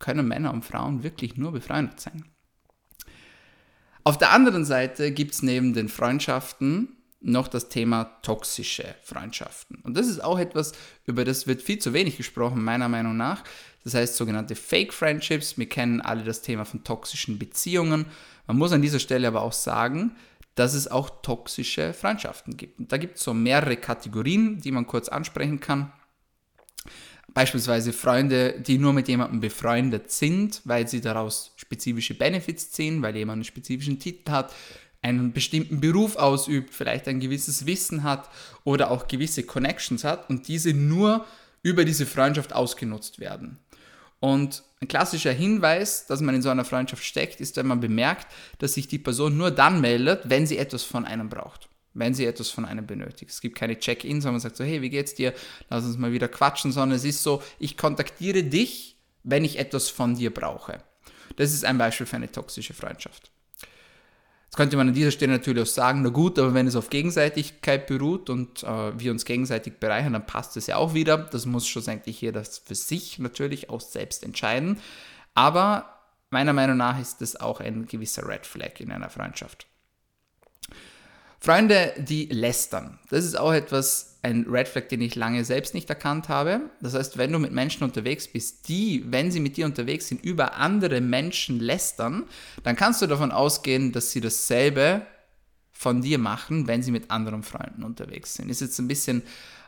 können 0.00 0.26
Männer 0.26 0.52
und 0.52 0.64
Frauen 0.64 1.04
wirklich 1.04 1.36
nur 1.36 1.52
befreundet 1.52 2.00
sein. 2.00 2.24
Auf 4.02 4.18
der 4.18 4.32
anderen 4.32 4.64
Seite 4.64 5.12
gibt 5.12 5.34
es 5.34 5.42
neben 5.42 5.72
den 5.72 5.88
Freundschaften 5.88 6.96
noch 7.20 7.48
das 7.48 7.68
Thema 7.68 8.04
toxische 8.22 8.94
Freundschaften. 9.02 9.76
Und 9.82 9.96
das 9.96 10.08
ist 10.08 10.24
auch 10.24 10.38
etwas, 10.38 10.72
über 11.06 11.24
das 11.24 11.46
wird 11.46 11.62
viel 11.62 11.78
zu 11.78 11.92
wenig 11.92 12.16
gesprochen, 12.16 12.64
meiner 12.64 12.88
Meinung 12.88 13.16
nach. 13.16 13.44
Das 13.84 13.94
heißt 13.94 14.16
sogenannte 14.16 14.56
Fake 14.56 14.92
Friendships. 14.92 15.58
Wir 15.58 15.68
kennen 15.68 16.00
alle 16.00 16.24
das 16.24 16.42
Thema 16.42 16.64
von 16.64 16.82
toxischen 16.82 17.38
Beziehungen. 17.38 18.06
Man 18.46 18.56
muss 18.56 18.72
an 18.72 18.82
dieser 18.82 18.98
Stelle 18.98 19.28
aber 19.28 19.42
auch 19.42 19.52
sagen, 19.52 20.16
dass 20.54 20.74
es 20.74 20.88
auch 20.88 21.22
toxische 21.22 21.92
Freundschaften 21.92 22.56
gibt. 22.56 22.78
Und 22.78 22.90
da 22.90 22.96
gibt 22.96 23.18
es 23.18 23.24
so 23.24 23.34
mehrere 23.34 23.76
Kategorien, 23.76 24.60
die 24.60 24.72
man 24.72 24.86
kurz 24.86 25.08
ansprechen 25.08 25.60
kann. 25.60 25.92
Beispielsweise 27.32 27.92
Freunde, 27.92 28.60
die 28.60 28.78
nur 28.78 28.92
mit 28.92 29.08
jemandem 29.08 29.40
befreundet 29.40 30.10
sind, 30.10 30.62
weil 30.64 30.88
sie 30.88 31.00
daraus 31.00 31.52
spezifische 31.56 32.14
Benefits 32.14 32.70
ziehen, 32.70 33.02
weil 33.02 33.16
jemand 33.16 33.38
einen 33.38 33.44
spezifischen 33.44 33.98
Titel 33.98 34.30
hat, 34.32 34.52
einen 35.02 35.32
bestimmten 35.32 35.80
Beruf 35.80 36.16
ausübt, 36.16 36.74
vielleicht 36.74 37.08
ein 37.08 37.20
gewisses 37.20 37.66
Wissen 37.66 38.02
hat 38.02 38.28
oder 38.64 38.90
auch 38.90 39.08
gewisse 39.08 39.44
Connections 39.44 40.04
hat 40.04 40.28
und 40.28 40.48
diese 40.48 40.74
nur 40.74 41.24
über 41.62 41.84
diese 41.84 42.06
Freundschaft 42.06 42.52
ausgenutzt 42.52 43.18
werden. 43.20 43.58
Und 44.18 44.62
ein 44.82 44.88
klassischer 44.88 45.32
Hinweis, 45.32 46.06
dass 46.06 46.20
man 46.20 46.34
in 46.34 46.42
so 46.42 46.50
einer 46.50 46.64
Freundschaft 46.64 47.04
steckt, 47.04 47.40
ist, 47.40 47.56
wenn 47.56 47.66
man 47.66 47.80
bemerkt, 47.80 48.26
dass 48.58 48.74
sich 48.74 48.88
die 48.88 48.98
Person 48.98 49.36
nur 49.36 49.50
dann 49.50 49.80
meldet, 49.80 50.28
wenn 50.28 50.46
sie 50.46 50.58
etwas 50.58 50.82
von 50.82 51.06
einem 51.06 51.30
braucht. 51.30 51.69
Wenn 51.92 52.14
sie 52.14 52.24
etwas 52.24 52.50
von 52.50 52.64
einem 52.64 52.86
benötigt. 52.86 53.30
Es 53.32 53.40
gibt 53.40 53.58
keine 53.58 53.78
Check-ins, 53.78 54.22
sondern 54.22 54.34
man 54.34 54.40
sagt 54.40 54.56
so, 54.56 54.64
hey, 54.64 54.80
wie 54.80 54.90
geht's 54.90 55.14
dir? 55.14 55.34
Lass 55.68 55.84
uns 55.84 55.98
mal 55.98 56.12
wieder 56.12 56.28
quatschen, 56.28 56.70
sondern 56.70 56.96
es 56.96 57.04
ist 57.04 57.22
so, 57.22 57.42
ich 57.58 57.76
kontaktiere 57.76 58.44
dich, 58.44 58.96
wenn 59.24 59.44
ich 59.44 59.58
etwas 59.58 59.88
von 59.88 60.14
dir 60.14 60.32
brauche. 60.32 60.82
Das 61.36 61.52
ist 61.52 61.64
ein 61.64 61.78
Beispiel 61.78 62.06
für 62.06 62.16
eine 62.16 62.30
toxische 62.30 62.74
Freundschaft. 62.74 63.30
Jetzt 64.50 64.56
könnte 64.56 64.76
man 64.76 64.88
an 64.88 64.94
dieser 64.94 65.12
Stelle 65.12 65.32
natürlich 65.32 65.62
auch 65.62 65.72
sagen, 65.72 66.02
na 66.02 66.08
gut, 66.08 66.36
aber 66.36 66.54
wenn 66.54 66.66
es 66.66 66.74
auf 66.74 66.90
Gegenseitigkeit 66.90 67.86
beruht 67.86 68.28
und 68.28 68.64
äh, 68.64 68.98
wir 68.98 69.12
uns 69.12 69.24
gegenseitig 69.24 69.74
bereichern, 69.78 70.12
dann 70.12 70.26
passt 70.26 70.56
es 70.56 70.66
ja 70.66 70.76
auch 70.76 70.92
wieder. 70.92 71.18
Das 71.18 71.46
muss 71.46 71.68
schlussendlich 71.68 72.20
jeder 72.20 72.42
für 72.44 72.74
sich 72.74 73.20
natürlich 73.20 73.70
auch 73.70 73.80
selbst 73.80 74.24
entscheiden. 74.24 74.80
Aber 75.34 76.00
meiner 76.30 76.52
Meinung 76.52 76.78
nach 76.78 76.98
ist 76.98 77.20
das 77.20 77.36
auch 77.36 77.60
ein 77.60 77.86
gewisser 77.86 78.26
Red 78.26 78.44
Flag 78.44 78.80
in 78.80 78.90
einer 78.90 79.08
Freundschaft. 79.08 79.68
Freunde, 81.40 81.94
die 81.96 82.26
lästern. 82.26 82.98
Das 83.08 83.24
ist 83.24 83.38
auch 83.38 83.52
etwas, 83.52 84.18
ein 84.22 84.44
Red 84.46 84.68
Flag, 84.68 84.88
den 84.88 85.00
ich 85.00 85.14
lange 85.14 85.44
selbst 85.44 85.72
nicht 85.72 85.88
erkannt 85.88 86.28
habe. 86.28 86.60
Das 86.82 86.92
heißt, 86.92 87.16
wenn 87.16 87.32
du 87.32 87.38
mit 87.38 87.52
Menschen 87.52 87.84
unterwegs 87.84 88.28
bist, 88.28 88.68
die, 88.68 89.04
wenn 89.10 89.30
sie 89.30 89.40
mit 89.40 89.56
dir 89.56 89.64
unterwegs 89.64 90.08
sind, 90.08 90.22
über 90.22 90.56
andere 90.56 91.00
Menschen 91.00 91.58
lästern, 91.58 92.24
dann 92.62 92.76
kannst 92.76 93.00
du 93.00 93.06
davon 93.06 93.32
ausgehen, 93.32 93.92
dass 93.92 94.12
sie 94.12 94.20
dasselbe 94.20 95.06
von 95.72 96.02
dir 96.02 96.18
machen, 96.18 96.66
wenn 96.66 96.82
sie 96.82 96.92
mit 96.92 97.10
anderen 97.10 97.42
Freunden 97.42 97.84
unterwegs 97.84 98.34
sind. 98.34 98.50
Ist 98.50 98.60
jetzt 98.60 98.78
ein 98.78 98.88
bisschen 98.88 99.22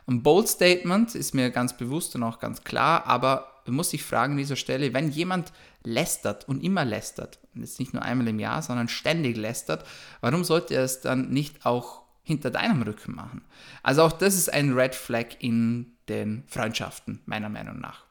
ein 0.05 0.21
bold 0.21 0.47
Statement, 0.47 1.15
ist 1.15 1.33
mir 1.33 1.49
ganz 1.49 1.75
bewusst 1.75 2.13
und 2.15 2.21
auch 2.21 2.39
ganz 2.39 2.63
klar, 2.63 3.07
aber 3.07 3.52
muss 3.71 3.91
sich 3.91 4.03
fragen 4.03 4.33
an 4.33 4.37
dieser 4.37 4.55
Stelle, 4.55 4.93
wenn 4.93 5.09
jemand 5.09 5.53
lästert 5.83 6.47
und 6.47 6.63
immer 6.63 6.85
lästert, 6.85 7.39
und 7.53 7.61
jetzt 7.61 7.79
nicht 7.79 7.93
nur 7.93 8.03
einmal 8.03 8.27
im 8.27 8.39
Jahr, 8.39 8.61
sondern 8.61 8.87
ständig 8.87 9.37
lästert, 9.37 9.85
warum 10.21 10.43
sollte 10.43 10.75
er 10.75 10.83
es 10.83 11.01
dann 11.01 11.29
nicht 11.29 11.65
auch 11.65 12.03
hinter 12.23 12.51
deinem 12.51 12.81
Rücken 12.81 13.15
machen? 13.15 13.41
Also 13.81 14.03
auch 14.03 14.11
das 14.11 14.35
ist 14.35 14.51
ein 14.51 14.73
Red 14.73 14.95
Flag 14.95 15.27
in 15.39 15.93
den 16.09 16.43
Freundschaften, 16.47 17.21
meiner 17.25 17.49
Meinung 17.49 17.79
nach. 17.79 18.02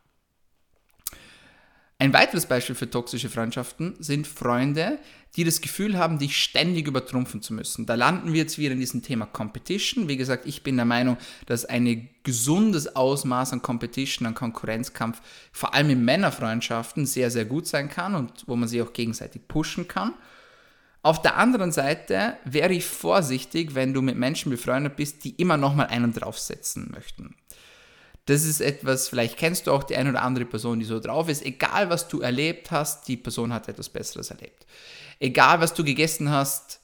Ein 2.03 2.13
weiteres 2.13 2.47
Beispiel 2.47 2.75
für 2.75 2.91
toxische 2.91 3.29
Freundschaften 3.29 3.95
sind 4.01 4.27
Freunde, 4.27 4.99
die 5.37 5.45
das 5.45 5.61
Gefühl 5.61 5.97
haben, 5.97 6.19
dich 6.19 6.37
ständig 6.37 6.89
übertrumpfen 6.89 7.43
zu 7.43 7.55
müssen. 7.55 7.87
Da 7.87 7.95
landen 7.95 8.33
wir 8.33 8.41
jetzt 8.41 8.59
wieder 8.59 8.73
in 8.73 8.81
diesem 8.81 9.03
Thema 9.03 9.25
Competition. 9.25 10.09
Wie 10.09 10.17
gesagt, 10.17 10.45
ich 10.45 10.65
bin 10.65 10.75
der 10.75 10.85
Meinung, 10.85 11.17
dass 11.47 11.65
ein 11.65 12.09
gesundes 12.25 12.97
Ausmaß 12.97 13.53
an 13.53 13.63
Competition, 13.63 14.27
an 14.27 14.35
Konkurrenzkampf, 14.35 15.23
vor 15.53 15.75
allem 15.75 15.91
in 15.91 16.05
Männerfreundschaften, 16.05 17.07
sehr, 17.07 17.31
sehr 17.31 17.45
gut 17.45 17.69
sein 17.69 17.89
kann 17.89 18.17
und 18.17 18.49
wo 18.49 18.57
man 18.57 18.69
sich 18.69 18.83
auch 18.83 18.93
gegenseitig 18.93 19.47
pushen 19.47 19.87
kann. 19.87 20.15
Auf 21.03 21.23
der 21.23 21.37
anderen 21.37 21.71
Seite 21.71 22.37
wäre 22.45 22.73
ich 22.73 22.85
vorsichtig, 22.85 23.77
wenn 23.77 23.95
du 23.95 24.03
mit 24.03 24.17
Menschen 24.17 24.51
befreundet 24.51 24.97
bist, 24.97 25.23
die 25.23 25.37
immer 25.37 25.57
noch 25.57 25.77
mal 25.77 25.87
einen 25.87 26.13
draufsetzen 26.13 26.91
möchten. 26.91 27.37
Das 28.27 28.45
ist 28.45 28.61
etwas, 28.61 29.09
vielleicht 29.09 29.37
kennst 29.37 29.67
du 29.67 29.73
auch 29.73 29.83
die 29.83 29.97
eine 29.97 30.11
oder 30.11 30.23
andere 30.23 30.45
Person, 30.45 30.79
die 30.79 30.85
so 30.85 31.01
drauf 31.01 31.29
ist. 31.29 31.45
Egal, 31.45 31.91
was 31.91 32.07
du 32.07 32.21
erlebt 32.21 32.71
hast, 32.71 33.09
die 33.09 33.17
Person 33.17 33.53
hat 33.53 33.69
etwas 33.69 33.89
Besseres 33.89 34.31
erlebt. 34.31 34.65
Egal, 35.19 35.61
was 35.61 35.75
du 35.75 35.83
gegessen 35.83 36.31
hast, 36.31 36.81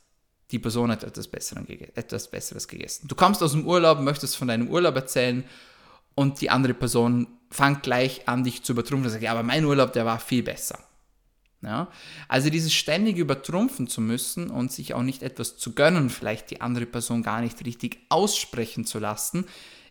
die 0.51 0.59
Person 0.59 0.91
hat 0.91 1.05
etwas, 1.05 1.29
Besseres 1.29 2.67
gegessen. 2.67 3.07
Du 3.07 3.15
kommst 3.15 3.43
aus 3.43 3.53
dem 3.53 3.67
Urlaub, 3.67 4.01
möchtest 4.01 4.37
von 4.37 4.49
deinem 4.49 4.69
Urlaub 4.69 4.97
erzählen 4.97 5.45
und 6.15 6.41
die 6.41 6.51
andere 6.51 6.75
Person 6.75 7.29
fängt 7.51 7.83
gleich 7.83 8.27
an, 8.29 8.45
dich 8.45 8.63
zu 8.65 8.73
übertrumpfen 8.73 9.07
und 9.07 9.13
sagt, 9.13 9.23
ja, 9.23 9.33
aber 9.33 9.43
mein 9.43 9.65
Urlaub, 9.65 9.93
der 9.93 10.07
war 10.07 10.19
viel 10.19 10.43
besser. 10.43 10.79
Ja? 11.63 11.89
Also 12.29 12.51
dieses 12.51 12.73
ständig 12.73 13.17
übertrumpfen 13.17 13.89
zu 13.89 14.01
müssen 14.01 14.51
und 14.51 14.73
sich 14.73 14.95
auch 14.95 15.03
nicht 15.03 15.23
etwas 15.23 15.57
zu 15.57 15.75
gönnen, 15.75 16.11
vielleicht 16.11 16.51
die 16.51 16.61
andere 16.61 16.87
Person 16.87 17.23
gar 17.23 17.41
nicht 17.41 17.65
richtig 17.65 17.99
aussprechen 18.09 18.85
zu 18.85 18.99
lassen, 18.99 19.47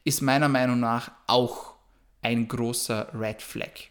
ist 0.07 0.21
meiner 0.21 0.47
Meinung 0.47 0.79
nach 0.79 1.11
auch 1.27 1.73
ein 2.21 2.47
großer 2.47 3.09
Red 3.13 3.41
Flag. 3.41 3.89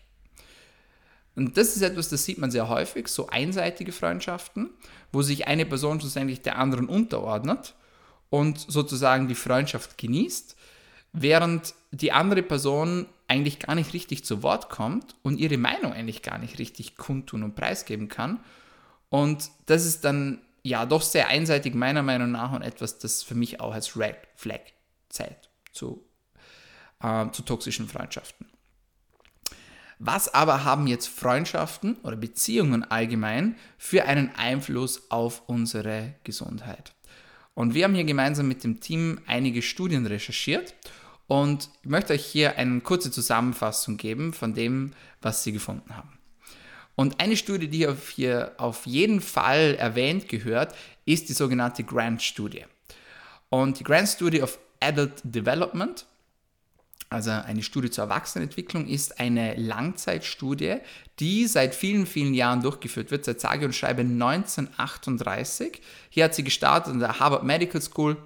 Und 1.35 1.59
das 1.59 1.77
ist 1.77 1.83
etwas, 1.83 2.09
das 2.09 2.25
sieht 2.25 2.39
man 2.39 2.51
sehr 2.51 2.71
häufig, 2.71 3.09
so 3.09 3.27
einseitige 3.27 3.93
Freundschaften, 3.93 4.71
wo 5.13 5.21
sich 5.21 5.47
eine 5.47 5.67
Person 5.67 6.01
schlussendlich 6.01 6.41
der 6.41 6.59
anderen 6.59 6.89
unterordnet 6.89 7.75
und 8.31 8.59
sozusagen 8.59 9.29
die 9.29 9.35
Freundschaft 9.35 9.99
genießt, 9.99 10.57
während 11.13 11.75
die 11.91 12.13
andere 12.13 12.43
Person 12.43 13.05
eigentlich 13.29 13.59
gar 13.59 13.75
nicht 13.75 13.93
richtig 13.93 14.25
zu 14.25 14.43
Wort 14.43 14.71
kommt 14.71 15.17
und 15.23 15.39
ihre 15.39 15.59
Meinung 15.59 15.93
eigentlich 15.93 16.23
gar 16.23 16.39
nicht 16.39 16.59
richtig 16.59 16.97
kundtun 16.97 17.43
und 17.43 17.55
preisgeben 17.55 18.09
kann. 18.09 18.41
Und 19.11 19.51
das 19.67 19.85
ist 19.85 20.07
dann 20.07 20.41
ja 20.63 20.87
doch 20.87 21.03
sehr 21.03 21.29
einseitig 21.29 21.75
meiner 21.75 22.03
Meinung 22.03 22.31
nach 22.31 22.53
und 22.53 22.63
etwas, 22.63 22.99
das 22.99 23.23
für 23.23 23.35
mich 23.35 23.61
auch 23.61 23.75
als 23.75 23.99
Red 23.99 24.17
Flag 24.35 24.61
zählt 25.11 25.51
zu, 25.77 26.05
äh, 27.01 27.31
zu 27.31 27.43
toxischen 27.43 27.89
Freundschaften. 27.89 28.47
Was 29.99 30.33
aber 30.35 30.65
haben 30.65 30.87
jetzt 30.87 31.09
Freundschaften 31.09 31.97
oder 32.03 32.17
Beziehungen 32.17 32.85
allgemein 32.85 33.57
für 33.79 34.05
einen 34.05 34.35
Einfluss 34.35 35.11
auf 35.11 35.43
unsere 35.47 36.15
Gesundheit? 36.25 36.93
Und 37.55 37.73
wir 37.73 37.85
haben 37.85 37.95
hier 37.95 38.05
gemeinsam 38.05 38.49
mit 38.49 38.65
dem 38.65 38.81
Team 38.81 39.21
einige 39.27 39.63
Studien 39.63 40.05
recherchiert 40.05 40.75
und 41.27 41.71
ich 41.83 41.89
möchte 41.89 42.13
euch 42.13 42.27
hier 42.27 42.59
eine 42.59 42.81
kurze 42.81 43.11
Zusammenfassung 43.11 43.97
geben 43.97 44.35
von 44.35 44.53
dem, 44.53 44.93
was 45.23 45.43
sie 45.43 45.53
gefunden 45.53 45.97
haben. 45.97 46.19
Und 46.95 47.21
eine 47.21 47.37
Studie, 47.37 47.69
die 47.69 47.87
hier 48.15 48.53
auf 48.59 48.87
jeden 48.87 49.21
Fall 49.21 49.75
erwähnt 49.79 50.29
gehört, 50.29 50.75
ist 51.05 51.29
die 51.29 51.35
sogenannte 51.35 51.85
Grant-Studie. 51.85 52.65
Und 53.49 53.79
die 53.79 53.85
Grant-Studie 53.85 54.43
of 54.43 54.59
Adult 54.81 55.13
Development, 55.25 56.07
also 57.09 57.31
eine 57.31 57.63
Studie 57.63 57.91
zur 57.91 58.05
Erwachsenenentwicklung, 58.05 58.89
ist 58.89 59.21
eine 59.21 59.55
Langzeitstudie, 59.55 60.77
die 61.21 61.47
seit 61.47 61.75
vielen, 61.75 62.07
vielen 62.07 62.35
Jahren 62.35 62.63
durchgeführt 62.63 63.11
wird, 63.11 63.25
seit 63.25 63.41
sage 63.41 63.67
und 63.67 63.75
schreibe 63.75 64.03
1938. 64.03 65.81
Hier 66.11 66.25
hat 66.25 66.35
sie 66.35 66.45
gestartet 66.45 66.93
an 66.93 67.01
der 67.01 67.21
Harvard 67.21 67.45
Medical 67.45 67.81
School 67.81 68.17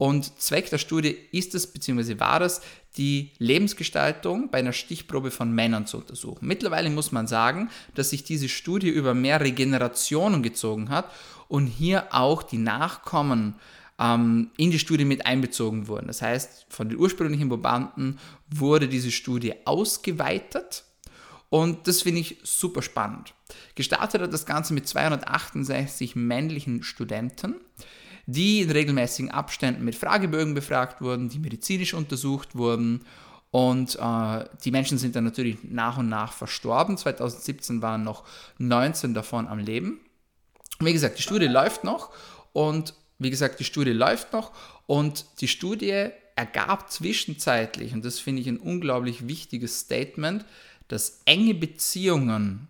und 0.00 0.40
Zweck 0.40 0.70
der 0.70 0.78
Studie 0.78 1.14
ist 1.30 1.54
es, 1.54 1.66
beziehungsweise 1.66 2.18
war 2.20 2.40
es, 2.40 2.62
die 2.96 3.32
Lebensgestaltung 3.38 4.50
bei 4.50 4.58
einer 4.58 4.72
Stichprobe 4.72 5.30
von 5.30 5.52
Männern 5.52 5.86
zu 5.86 5.98
untersuchen. 5.98 6.46
Mittlerweile 6.46 6.88
muss 6.88 7.12
man 7.12 7.26
sagen, 7.26 7.68
dass 7.94 8.08
sich 8.08 8.24
diese 8.24 8.48
Studie 8.48 8.88
über 8.88 9.12
mehrere 9.12 9.52
Generationen 9.52 10.42
gezogen 10.42 10.88
hat 10.88 11.10
und 11.48 11.66
hier 11.66 12.14
auch 12.14 12.42
die 12.42 12.58
Nachkommen 12.58 13.56
ähm, 14.00 14.50
in 14.56 14.70
die 14.70 14.78
Studie 14.78 15.04
mit 15.04 15.26
einbezogen 15.26 15.86
wurden. 15.86 16.06
Das 16.06 16.22
heißt, 16.22 16.66
von 16.70 16.88
den 16.88 16.98
ursprünglichen 16.98 17.48
Probanden 17.48 18.18
wurde 18.48 18.88
diese 18.88 19.10
Studie 19.10 19.54
ausgeweitet 19.66 20.84
und 21.50 21.86
das 21.86 22.02
finde 22.02 22.20
ich 22.20 22.38
super 22.42 22.80
spannend. 22.80 23.34
Gestartet 23.74 24.22
hat 24.22 24.32
das 24.32 24.46
Ganze 24.46 24.72
mit 24.72 24.88
268 24.88 26.16
männlichen 26.16 26.82
Studenten, 26.82 27.56
die 28.26 28.62
in 28.62 28.70
regelmäßigen 28.70 29.30
Abständen 29.30 29.84
mit 29.84 29.96
Fragebögen 29.96 30.54
befragt 30.54 31.02
wurden, 31.02 31.28
die 31.28 31.40
medizinisch 31.40 31.92
untersucht 31.92 32.54
wurden 32.54 33.04
und 33.50 33.98
äh, 34.00 34.44
die 34.64 34.70
Menschen 34.70 34.96
sind 34.96 35.16
dann 35.16 35.24
natürlich 35.24 35.58
nach 35.64 35.98
und 35.98 36.08
nach 36.08 36.32
verstorben. 36.32 36.96
2017 36.96 37.82
waren 37.82 38.04
noch 38.04 38.24
19 38.58 39.12
davon 39.12 39.48
am 39.48 39.58
Leben. 39.58 40.00
Wie 40.78 40.92
gesagt, 40.92 41.18
die 41.18 41.22
Studie 41.22 41.46
läuft 41.46 41.82
noch 41.82 42.10
und 42.52 42.94
wie 43.20 43.30
gesagt, 43.30 43.60
die 43.60 43.64
Studie 43.64 43.92
läuft 43.92 44.32
noch 44.32 44.52
und 44.86 45.26
die 45.40 45.48
Studie 45.48 46.08
ergab 46.34 46.90
zwischenzeitlich, 46.90 47.92
und 47.92 48.04
das 48.04 48.18
finde 48.18 48.42
ich 48.42 48.48
ein 48.48 48.56
unglaublich 48.56 49.28
wichtiges 49.28 49.80
Statement, 49.80 50.44
dass 50.88 51.20
enge 51.26 51.54
Beziehungen 51.54 52.68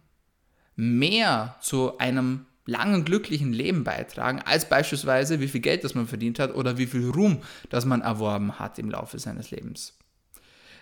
mehr 0.76 1.56
zu 1.62 1.96
einem 1.98 2.46
langen, 2.66 3.04
glücklichen 3.04 3.52
Leben 3.52 3.84
beitragen, 3.84 4.40
als 4.42 4.68
beispielsweise 4.68 5.40
wie 5.40 5.48
viel 5.48 5.60
Geld 5.60 5.84
das 5.84 5.94
man 5.94 6.06
verdient 6.06 6.38
hat 6.38 6.54
oder 6.54 6.78
wie 6.78 6.86
viel 6.86 7.08
Ruhm 7.10 7.42
das 7.68 7.84
man 7.84 8.02
erworben 8.02 8.58
hat 8.58 8.78
im 8.78 8.90
Laufe 8.90 9.18
seines 9.18 9.50
Lebens. 9.50 9.96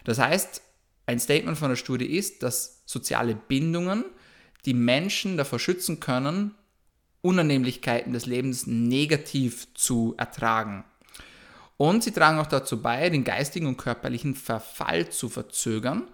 Das 0.05 0.19
heißt, 0.19 0.63
ein 1.07 1.21
Statement 1.21 1.57
von 1.57 1.71
der 1.71 1.77
Studie 1.77 2.07
ist, 2.07 2.43
dass 2.43 2.83
soziale 2.85 3.35
Bindungen 3.35 4.05
die 4.65 4.75
Menschen 4.75 5.37
davor 5.37 5.59
schützen 5.59 6.01
können, 6.01 6.55
Unannehmlichkeiten 7.23 8.13
des 8.13 8.27
Lebens 8.27 8.67
negativ 8.67 9.73
zu 9.75 10.15
ertragen. 10.17 10.85
Und 11.77 12.03
sie 12.03 12.13
tragen 12.13 12.39
auch 12.39 12.47
dazu 12.47 12.83
bei, 12.83 13.09
den 13.09 13.25
geistigen 13.25 13.67
und 13.67 13.77
körperlichen 13.77 14.35
Verfall 14.35 15.11
zu 15.11 15.29
verzögern. 15.29 16.09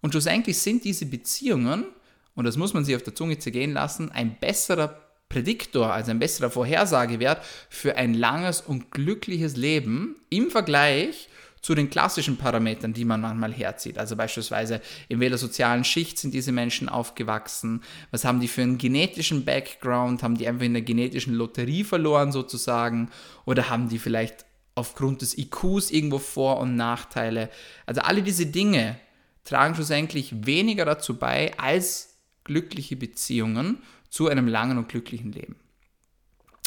Und 0.00 0.12
schlussendlich 0.12 0.58
sind 0.58 0.84
diese 0.84 1.06
Beziehungen, 1.06 1.86
und 2.34 2.44
das 2.44 2.56
muss 2.56 2.74
man 2.74 2.84
sich 2.84 2.96
auf 2.96 3.02
der 3.02 3.14
Zunge 3.14 3.38
zergehen 3.38 3.72
lassen, 3.72 4.10
ein 4.10 4.38
besserer 4.38 5.00
Prädiktor, 5.28 5.92
also 5.92 6.10
ein 6.10 6.18
besserer 6.18 6.50
Vorhersagewert 6.50 7.44
für 7.68 7.96
ein 7.96 8.14
langes 8.14 8.60
und 8.60 8.90
glückliches 8.90 9.56
Leben 9.56 10.16
im 10.30 10.50
Vergleich 10.50 11.28
zu 11.64 11.74
den 11.74 11.88
klassischen 11.88 12.36
Parametern, 12.36 12.92
die 12.92 13.06
man 13.06 13.22
manchmal 13.22 13.50
herzieht. 13.50 13.96
Also 13.96 14.16
beispielsweise, 14.16 14.82
in 15.08 15.18
welcher 15.18 15.38
sozialen 15.38 15.82
Schicht 15.82 16.18
sind 16.18 16.34
diese 16.34 16.52
Menschen 16.52 16.90
aufgewachsen? 16.90 17.80
Was 18.10 18.26
haben 18.26 18.40
die 18.40 18.48
für 18.48 18.60
einen 18.60 18.76
genetischen 18.76 19.46
Background? 19.46 20.22
Haben 20.22 20.36
die 20.36 20.46
einfach 20.46 20.66
in 20.66 20.74
der 20.74 20.82
genetischen 20.82 21.32
Lotterie 21.32 21.82
verloren 21.82 22.32
sozusagen? 22.32 23.08
Oder 23.46 23.70
haben 23.70 23.88
die 23.88 23.98
vielleicht 23.98 24.44
aufgrund 24.74 25.22
des 25.22 25.38
IQs 25.38 25.90
irgendwo 25.90 26.18
Vor- 26.18 26.60
und 26.60 26.76
Nachteile? 26.76 27.48
Also 27.86 28.02
alle 28.02 28.22
diese 28.22 28.44
Dinge 28.44 29.00
tragen 29.44 29.74
schlussendlich 29.74 30.44
weniger 30.44 30.84
dazu 30.84 31.16
bei 31.16 31.56
als 31.56 32.18
glückliche 32.44 32.96
Beziehungen 32.96 33.78
zu 34.10 34.28
einem 34.28 34.48
langen 34.48 34.76
und 34.76 34.90
glücklichen 34.90 35.32
Leben. 35.32 35.56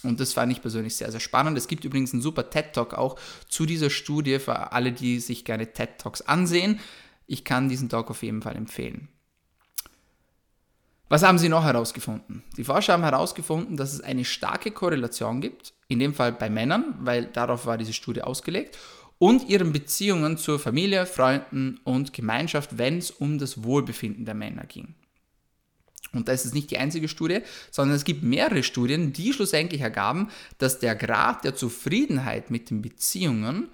Und 0.08 0.20
das 0.20 0.34
fand 0.34 0.52
ich 0.52 0.62
persönlich 0.62 0.96
sehr, 0.96 1.12
sehr 1.12 1.20
spannend. 1.20 1.58
Es 1.58 1.68
gibt 1.68 1.84
übrigens 1.84 2.14
einen 2.14 2.22
super 2.22 2.50
TED-Talk 2.50 2.94
auch 2.94 3.20
zu 3.50 3.66
dieser 3.66 3.90
Studie 3.90 4.40
für 4.40 4.72
alle, 4.72 4.92
die 4.92 5.20
sich 5.20 5.46
gerne 5.46 5.74
TED-Talks 5.74 6.22
ansehen. 6.22 6.80
Ich 7.28 7.44
kann 7.44 7.68
diesen 7.68 7.90
Talk 7.90 8.10
auf 8.10 8.24
jeden 8.24 8.42
Fall 8.42 8.56
empfehlen. 8.56 9.10
Was 11.10 11.24
haben 11.24 11.38
sie 11.38 11.50
noch 11.50 11.64
herausgefunden? 11.64 12.44
Die 12.58 12.64
Forscher 12.64 12.94
haben 12.94 13.04
herausgefunden, 13.04 13.78
dass 13.78 13.94
es 13.94 14.02
eine 14.02 14.26
starke 14.26 14.72
Korrelation 14.72 15.40
gibt, 15.42 15.74
in 15.88 16.00
dem 16.00 16.14
Fall 16.14 16.34
bei 16.34 16.50
Männern, 16.50 16.96
weil 17.00 17.26
darauf 17.26 17.66
war 17.66 17.78
diese 17.78 17.94
Studie 17.94 18.22
ausgelegt, 18.22 18.78
und 19.20 19.50
ihren 19.50 19.72
Beziehungen 19.72 20.38
zur 20.38 20.60
Familie, 20.60 21.06
Freunden 21.06 21.80
und 21.84 22.14
Gemeinschaft, 22.14 22.78
wenn 22.78 22.98
es 22.98 23.12
um 23.12 23.40
das 23.40 23.64
Wohlbefinden 23.64 24.26
der 24.26 24.36
Männer 24.36 24.66
ging. 24.66 24.96
Und 26.14 26.28
das 26.28 26.46
ist 26.46 26.54
nicht 26.54 26.72
die 26.72 26.78
einzige 26.78 27.08
Studie, 27.08 27.40
sondern 27.72 27.96
es 27.96 28.06
gibt 28.06 28.24
mehrere 28.24 28.64
Studien, 28.64 29.14
die 29.14 29.34
schlussendlich 29.34 29.82
ergaben, 29.82 30.30
dass 30.58 30.80
der 30.80 30.96
Grad 30.96 31.44
der 31.44 31.56
Zufriedenheit 31.56 32.50
mit 32.50 32.70
den 32.70 32.82
Beziehungen 32.82 33.70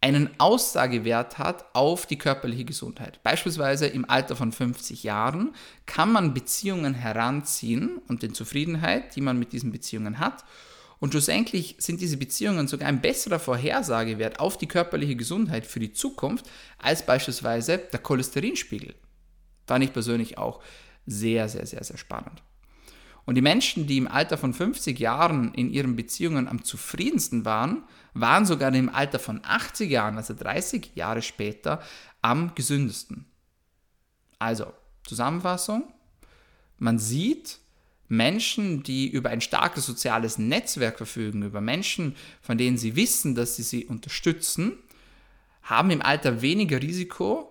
einen 0.00 0.30
Aussagewert 0.38 1.38
hat 1.38 1.66
auf 1.74 2.06
die 2.06 2.16
körperliche 2.16 2.64
Gesundheit. 2.64 3.22
Beispielsweise 3.22 3.86
im 3.86 4.08
Alter 4.08 4.34
von 4.34 4.50
50 4.50 5.02
Jahren 5.02 5.54
kann 5.84 6.10
man 6.10 6.32
Beziehungen 6.32 6.94
heranziehen 6.94 7.98
und 8.08 8.22
den 8.22 8.32
Zufriedenheit, 8.32 9.14
die 9.14 9.20
man 9.20 9.38
mit 9.38 9.52
diesen 9.52 9.72
Beziehungen 9.72 10.18
hat. 10.18 10.44
Und 11.00 11.12
schlussendlich 11.12 11.76
sind 11.78 12.00
diese 12.00 12.16
Beziehungen 12.16 12.66
sogar 12.66 12.88
ein 12.88 13.00
besserer 13.00 13.38
Vorhersagewert 13.38 14.40
auf 14.40 14.58
die 14.58 14.68
körperliche 14.68 15.16
Gesundheit 15.16 15.66
für 15.66 15.80
die 15.80 15.92
Zukunft 15.92 16.46
als 16.78 17.04
beispielsweise 17.04 17.78
der 17.78 18.00
Cholesterinspiegel. 18.00 18.94
Fand 19.66 19.84
ich 19.84 19.92
persönlich 19.92 20.36
auch 20.36 20.60
sehr, 21.06 21.48
sehr, 21.48 21.66
sehr, 21.66 21.84
sehr 21.84 21.96
spannend. 21.98 22.42
Und 23.26 23.34
die 23.34 23.42
Menschen, 23.42 23.86
die 23.86 23.98
im 23.98 24.08
Alter 24.08 24.38
von 24.38 24.52
50 24.52 24.98
Jahren 24.98 25.54
in 25.54 25.70
ihren 25.70 25.94
Beziehungen 25.94 26.48
am 26.48 26.64
zufriedensten 26.64 27.44
waren, 27.44 27.84
waren 28.14 28.46
sogar 28.46 28.74
im 28.74 28.88
Alter 28.88 29.18
von 29.18 29.40
80 29.44 29.90
Jahren, 29.90 30.16
also 30.16 30.34
30 30.34 30.92
Jahre 30.94 31.22
später, 31.22 31.80
am 32.22 32.54
gesündesten. 32.54 33.26
Also, 34.38 34.72
Zusammenfassung, 35.04 35.92
man 36.78 36.98
sieht, 36.98 37.60
Menschen, 38.08 38.82
die 38.82 39.08
über 39.08 39.30
ein 39.30 39.40
starkes 39.40 39.86
soziales 39.86 40.38
Netzwerk 40.38 40.96
verfügen, 40.96 41.44
über 41.44 41.60
Menschen, 41.60 42.16
von 42.42 42.58
denen 42.58 42.78
sie 42.78 42.96
wissen, 42.96 43.36
dass 43.36 43.54
sie 43.54 43.62
sie 43.62 43.84
unterstützen, 43.84 44.72
haben 45.62 45.90
im 45.90 46.02
Alter 46.02 46.42
weniger 46.42 46.82
Risiko, 46.82 47.49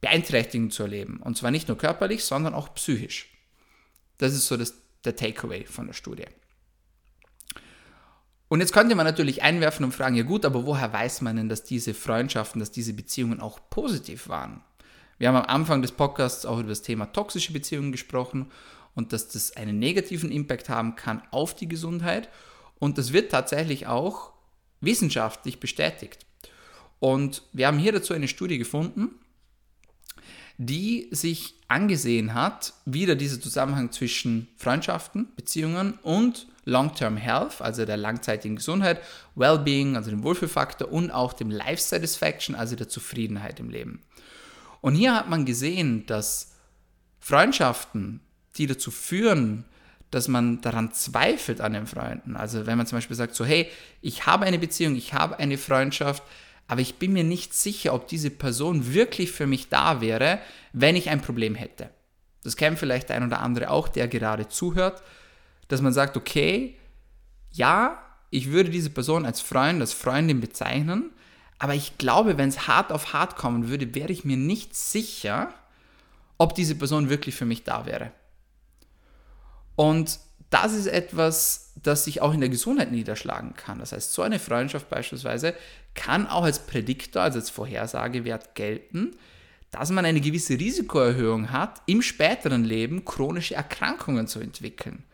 Beeinträchtigungen 0.00 0.70
zu 0.70 0.84
erleben. 0.84 1.20
Und 1.22 1.36
zwar 1.36 1.50
nicht 1.50 1.68
nur 1.68 1.78
körperlich, 1.78 2.24
sondern 2.24 2.54
auch 2.54 2.74
psychisch. 2.74 3.28
Das 4.18 4.32
ist 4.32 4.46
so 4.46 4.56
das, 4.56 4.74
der 5.04 5.16
Takeaway 5.16 5.64
von 5.64 5.86
der 5.86 5.94
Studie. 5.94 6.26
Und 8.48 8.60
jetzt 8.60 8.72
könnte 8.72 8.94
man 8.94 9.04
natürlich 9.04 9.42
einwerfen 9.42 9.84
und 9.84 9.92
fragen, 9.92 10.16
ja 10.16 10.22
gut, 10.22 10.44
aber 10.44 10.64
woher 10.64 10.92
weiß 10.92 11.20
man 11.20 11.36
denn, 11.36 11.48
dass 11.48 11.64
diese 11.64 11.92
Freundschaften, 11.92 12.60
dass 12.60 12.70
diese 12.70 12.94
Beziehungen 12.94 13.40
auch 13.40 13.60
positiv 13.68 14.28
waren? 14.28 14.62
Wir 15.18 15.28
haben 15.28 15.36
am 15.36 15.44
Anfang 15.44 15.82
des 15.82 15.92
Podcasts 15.92 16.46
auch 16.46 16.58
über 16.58 16.68
das 16.68 16.82
Thema 16.82 17.06
toxische 17.06 17.52
Beziehungen 17.52 17.92
gesprochen 17.92 18.50
und 18.94 19.12
dass 19.12 19.28
das 19.28 19.56
einen 19.56 19.78
negativen 19.78 20.30
Impact 20.30 20.68
haben 20.68 20.96
kann 20.96 21.22
auf 21.30 21.54
die 21.54 21.68
Gesundheit. 21.68 22.28
Und 22.78 22.96
das 22.98 23.12
wird 23.12 23.30
tatsächlich 23.30 23.86
auch 23.86 24.32
wissenschaftlich 24.80 25.60
bestätigt. 25.60 26.24
Und 27.00 27.42
wir 27.52 27.66
haben 27.66 27.78
hier 27.78 27.92
dazu 27.92 28.14
eine 28.14 28.28
Studie 28.28 28.58
gefunden, 28.58 29.10
die 30.58 31.08
sich 31.12 31.54
angesehen 31.68 32.34
hat, 32.34 32.74
wieder 32.84 33.14
dieser 33.14 33.40
Zusammenhang 33.40 33.92
zwischen 33.92 34.48
Freundschaften, 34.56 35.28
Beziehungen 35.36 35.94
und 36.02 36.48
Long-Term 36.64 37.16
Health, 37.16 37.62
also 37.62 37.84
der 37.86 37.96
langzeitigen 37.96 38.56
Gesundheit, 38.56 39.00
Wellbeing, 39.36 39.96
also 39.96 40.10
dem 40.10 40.24
Wohlfühlfaktor 40.24 40.90
und 40.90 41.10
auch 41.10 41.32
dem 41.32 41.50
Life 41.50 41.80
Satisfaction, 41.80 42.56
also 42.56 42.76
der 42.76 42.88
Zufriedenheit 42.88 43.60
im 43.60 43.70
Leben. 43.70 44.02
Und 44.80 44.94
hier 44.94 45.14
hat 45.14 45.30
man 45.30 45.46
gesehen, 45.46 46.04
dass 46.06 46.52
Freundschaften, 47.20 48.20
die 48.56 48.66
dazu 48.66 48.90
führen, 48.90 49.64
dass 50.10 50.26
man 50.26 50.60
daran 50.60 50.92
zweifelt 50.92 51.60
an 51.60 51.74
den 51.74 51.86
Freunden, 51.86 52.36
also 52.36 52.66
wenn 52.66 52.78
man 52.78 52.86
zum 52.86 52.96
Beispiel 52.96 53.16
sagt, 53.16 53.34
so 53.34 53.44
hey, 53.44 53.68
ich 54.00 54.26
habe 54.26 54.44
eine 54.44 54.58
Beziehung, 54.58 54.96
ich 54.96 55.14
habe 55.14 55.38
eine 55.38 55.58
Freundschaft, 55.58 56.22
aber 56.68 56.82
ich 56.82 56.96
bin 56.96 57.14
mir 57.14 57.24
nicht 57.24 57.54
sicher, 57.54 57.94
ob 57.94 58.06
diese 58.06 58.30
Person 58.30 58.92
wirklich 58.92 59.32
für 59.32 59.46
mich 59.46 59.70
da 59.70 60.00
wäre, 60.00 60.38
wenn 60.72 60.96
ich 60.96 61.08
ein 61.08 61.22
Problem 61.22 61.54
hätte. 61.54 61.90
Das 62.44 62.56
kennt 62.56 62.78
vielleicht 62.78 63.10
ein 63.10 63.24
oder 63.24 63.40
andere 63.40 63.70
auch, 63.70 63.88
der 63.88 64.06
gerade 64.06 64.48
zuhört, 64.48 65.02
dass 65.68 65.80
man 65.80 65.92
sagt, 65.92 66.16
okay, 66.16 66.76
ja, 67.50 68.00
ich 68.30 68.50
würde 68.50 68.70
diese 68.70 68.90
Person 68.90 69.24
als 69.24 69.40
Freund, 69.40 69.80
als 69.80 69.94
Freundin 69.94 70.40
bezeichnen, 70.40 71.10
aber 71.58 71.74
ich 71.74 71.98
glaube, 71.98 72.38
wenn 72.38 72.50
es 72.50 72.68
hart 72.68 72.92
auf 72.92 73.12
hart 73.14 73.36
kommen 73.36 73.68
würde, 73.68 73.94
wäre 73.94 74.12
ich 74.12 74.24
mir 74.24 74.36
nicht 74.36 74.76
sicher, 74.76 75.52
ob 76.36 76.54
diese 76.54 76.76
Person 76.76 77.08
wirklich 77.08 77.34
für 77.34 77.46
mich 77.46 77.64
da 77.64 77.86
wäre. 77.86 78.12
Und 79.74 80.20
das 80.50 80.74
ist 80.74 80.86
etwas, 80.86 81.72
das 81.82 82.04
sich 82.04 82.22
auch 82.22 82.32
in 82.32 82.40
der 82.40 82.48
Gesundheit 82.48 82.90
niederschlagen 82.90 83.54
kann. 83.54 83.78
Das 83.78 83.92
heißt, 83.92 84.12
so 84.12 84.22
eine 84.22 84.38
Freundschaft 84.38 84.88
beispielsweise 84.88 85.54
kann 85.94 86.26
auch 86.26 86.44
als 86.44 86.60
Prädiktor, 86.60 87.22
also 87.22 87.38
als 87.38 87.50
Vorhersagewert 87.50 88.54
gelten, 88.54 89.16
dass 89.70 89.90
man 89.90 90.04
eine 90.04 90.20
gewisse 90.20 90.58
Risikoerhöhung 90.58 91.52
hat, 91.52 91.82
im 91.86 92.00
späteren 92.00 92.64
Leben 92.64 93.04
chronische 93.04 93.54
Erkrankungen 93.54 94.26
zu 94.26 94.40
entwickeln. 94.40 95.04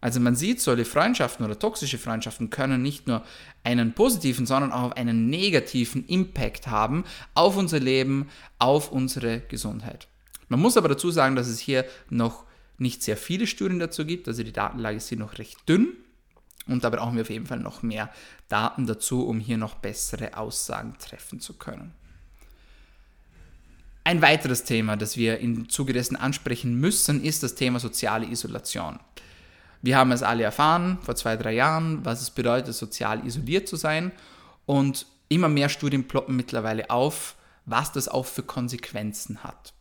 Also 0.00 0.18
man 0.18 0.34
sieht, 0.34 0.60
solche 0.60 0.84
Freundschaften 0.84 1.46
oder 1.46 1.58
toxische 1.58 1.98
Freundschaften 1.98 2.50
können 2.50 2.82
nicht 2.82 3.06
nur 3.06 3.22
einen 3.62 3.92
positiven, 3.92 4.46
sondern 4.46 4.72
auch 4.72 4.92
einen 4.92 5.30
negativen 5.30 6.04
Impact 6.06 6.66
haben 6.66 7.04
auf 7.34 7.56
unser 7.56 7.78
Leben, 7.78 8.28
auf 8.58 8.90
unsere 8.90 9.40
Gesundheit. 9.40 10.08
Man 10.48 10.60
muss 10.60 10.76
aber 10.76 10.88
dazu 10.88 11.12
sagen, 11.12 11.36
dass 11.36 11.46
es 11.46 11.60
hier 11.60 11.84
noch 12.10 12.44
nicht 12.82 13.02
sehr 13.02 13.16
viele 13.16 13.46
Studien 13.46 13.78
dazu 13.78 14.04
gibt, 14.04 14.28
also 14.28 14.42
die 14.42 14.52
Datenlage 14.52 14.96
ist 14.96 15.10
noch 15.12 15.38
recht 15.38 15.68
dünn. 15.68 15.96
Und 16.66 16.84
da 16.84 16.90
brauchen 16.90 17.16
wir 17.16 17.22
auf 17.22 17.30
jeden 17.30 17.46
Fall 17.46 17.58
noch 17.58 17.82
mehr 17.82 18.12
Daten 18.48 18.86
dazu, 18.86 19.26
um 19.26 19.40
hier 19.40 19.56
noch 19.56 19.74
bessere 19.76 20.36
Aussagen 20.36 20.96
treffen 20.98 21.40
zu 21.40 21.54
können. 21.54 21.92
Ein 24.04 24.22
weiteres 24.22 24.64
Thema, 24.64 24.96
das 24.96 25.16
wir 25.16 25.38
im 25.38 25.68
Zuge 25.68 25.92
dessen 25.92 26.16
ansprechen 26.16 26.74
müssen, 26.74 27.22
ist 27.22 27.42
das 27.42 27.54
Thema 27.54 27.78
soziale 27.78 28.26
Isolation. 28.26 28.98
Wir 29.80 29.96
haben 29.96 30.12
es 30.12 30.22
alle 30.22 30.44
erfahren 30.44 30.98
vor 31.02 31.16
zwei, 31.16 31.36
drei 31.36 31.54
Jahren, 31.54 32.04
was 32.04 32.20
es 32.20 32.30
bedeutet, 32.30 32.74
sozial 32.74 33.26
isoliert 33.26 33.68
zu 33.68 33.76
sein. 33.76 34.12
Und 34.66 35.06
immer 35.28 35.48
mehr 35.48 35.68
Studien 35.68 36.06
ploppen 36.06 36.36
mittlerweile 36.36 36.90
auf, 36.90 37.36
was 37.64 37.92
das 37.92 38.08
auch 38.08 38.26
für 38.26 38.42
Konsequenzen 38.42 39.42
hat. 39.42 39.72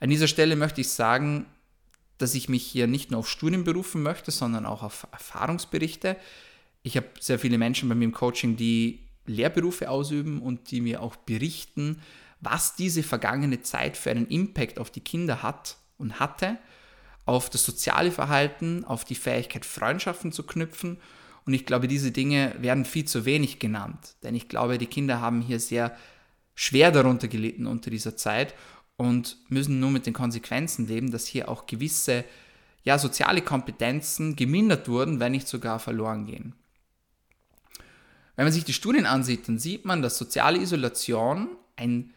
An 0.00 0.10
dieser 0.10 0.28
Stelle 0.28 0.56
möchte 0.56 0.80
ich 0.80 0.90
sagen, 0.90 1.46
dass 2.18 2.34
ich 2.34 2.48
mich 2.48 2.64
hier 2.64 2.86
nicht 2.86 3.10
nur 3.10 3.20
auf 3.20 3.28
Studien 3.28 3.64
berufen 3.64 4.02
möchte, 4.02 4.30
sondern 4.30 4.66
auch 4.66 4.82
auf 4.82 5.06
Erfahrungsberichte. 5.12 6.16
Ich 6.82 6.96
habe 6.96 7.06
sehr 7.20 7.38
viele 7.38 7.58
Menschen 7.58 7.88
bei 7.88 7.94
mir 7.94 8.04
im 8.04 8.12
Coaching, 8.12 8.56
die 8.56 9.06
Lehrberufe 9.26 9.88
ausüben 9.88 10.42
und 10.42 10.70
die 10.70 10.80
mir 10.80 11.02
auch 11.02 11.16
berichten, 11.16 12.00
was 12.40 12.76
diese 12.76 13.02
vergangene 13.02 13.62
Zeit 13.62 13.96
für 13.96 14.10
einen 14.10 14.28
Impact 14.28 14.78
auf 14.78 14.90
die 14.90 15.00
Kinder 15.00 15.42
hat 15.42 15.76
und 15.96 16.20
hatte, 16.20 16.58
auf 17.24 17.50
das 17.50 17.64
soziale 17.64 18.10
Verhalten, 18.10 18.84
auf 18.84 19.04
die 19.04 19.14
Fähigkeit, 19.14 19.66
Freundschaften 19.66 20.32
zu 20.32 20.44
knüpfen. 20.44 20.98
Und 21.44 21.52
ich 21.52 21.66
glaube, 21.66 21.86
diese 21.86 22.10
Dinge 22.10 22.54
werden 22.58 22.84
viel 22.84 23.04
zu 23.04 23.24
wenig 23.24 23.58
genannt, 23.58 24.16
denn 24.22 24.34
ich 24.34 24.48
glaube, 24.48 24.78
die 24.78 24.86
Kinder 24.86 25.20
haben 25.20 25.42
hier 25.42 25.60
sehr 25.60 25.96
schwer 26.54 26.90
darunter 26.90 27.28
gelitten 27.28 27.66
unter 27.66 27.90
dieser 27.90 28.16
Zeit 28.16 28.54
und 28.98 29.38
müssen 29.48 29.80
nur 29.80 29.90
mit 29.90 30.04
den 30.04 30.12
Konsequenzen 30.12 30.86
leben, 30.86 31.10
dass 31.10 31.26
hier 31.26 31.48
auch 31.48 31.66
gewisse 31.66 32.24
ja, 32.82 32.98
soziale 32.98 33.42
Kompetenzen 33.42 34.36
gemindert 34.36 34.88
wurden, 34.88 35.20
wenn 35.20 35.32
nicht 35.32 35.48
sogar 35.48 35.78
verloren 35.78 36.26
gehen. 36.26 36.54
Wenn 38.36 38.44
man 38.44 38.52
sich 38.52 38.64
die 38.64 38.72
Studien 38.72 39.06
ansieht, 39.06 39.48
dann 39.48 39.58
sieht 39.58 39.84
man, 39.84 40.02
dass 40.02 40.18
soziale 40.18 40.58
Isolation 40.58 41.48
ein 41.76 42.12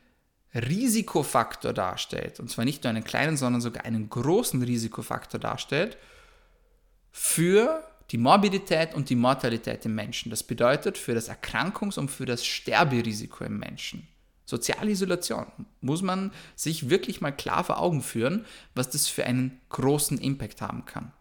Risikofaktor 0.53 1.71
darstellt, 1.71 2.39
und 2.39 2.49
zwar 2.49 2.65
nicht 2.65 2.83
nur 2.83 2.89
einen 2.89 3.03
kleinen, 3.03 3.37
sondern 3.37 3.61
sogar 3.61 3.85
einen 3.85 4.09
großen 4.09 4.61
Risikofaktor 4.61 5.39
darstellt 5.39 5.97
für 7.11 7.83
die 8.09 8.17
Morbidität 8.17 8.93
und 8.93 9.09
die 9.09 9.15
Mortalität 9.15 9.85
im 9.85 9.95
Menschen. 9.95 10.29
Das 10.29 10.43
bedeutet 10.43 10.97
für 10.97 11.13
das 11.13 11.29
Erkrankungs- 11.29 11.97
und 11.97 12.09
für 12.09 12.25
das 12.25 12.45
Sterberisiko 12.45 13.43
im 13.43 13.59
Menschen. 13.59 14.07
Soziale 14.51 14.91
Isolation 14.91 15.45
muss 15.79 16.01
man 16.01 16.33
sich 16.57 16.89
wirklich 16.89 17.21
mal 17.21 17.31
klar 17.31 17.63
vor 17.63 17.79
Augen 17.79 18.01
führen, 18.01 18.45
was 18.75 18.89
das 18.89 19.07
für 19.07 19.25
einen 19.25 19.61
großen 19.69 20.17
Impact 20.17 20.61
haben 20.61 20.83
kann. 20.83 21.13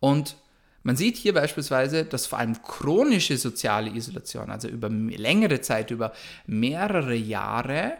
Und 0.00 0.36
man 0.82 0.96
sieht 0.96 1.18
hier 1.18 1.34
beispielsweise, 1.34 2.06
dass 2.06 2.26
vor 2.26 2.38
allem 2.38 2.62
chronische 2.62 3.36
soziale 3.36 3.90
Isolation, 3.90 4.50
also 4.50 4.66
über 4.66 4.88
längere 4.88 5.60
Zeit, 5.60 5.90
über 5.90 6.14
mehrere 6.46 7.14
Jahre, 7.14 7.98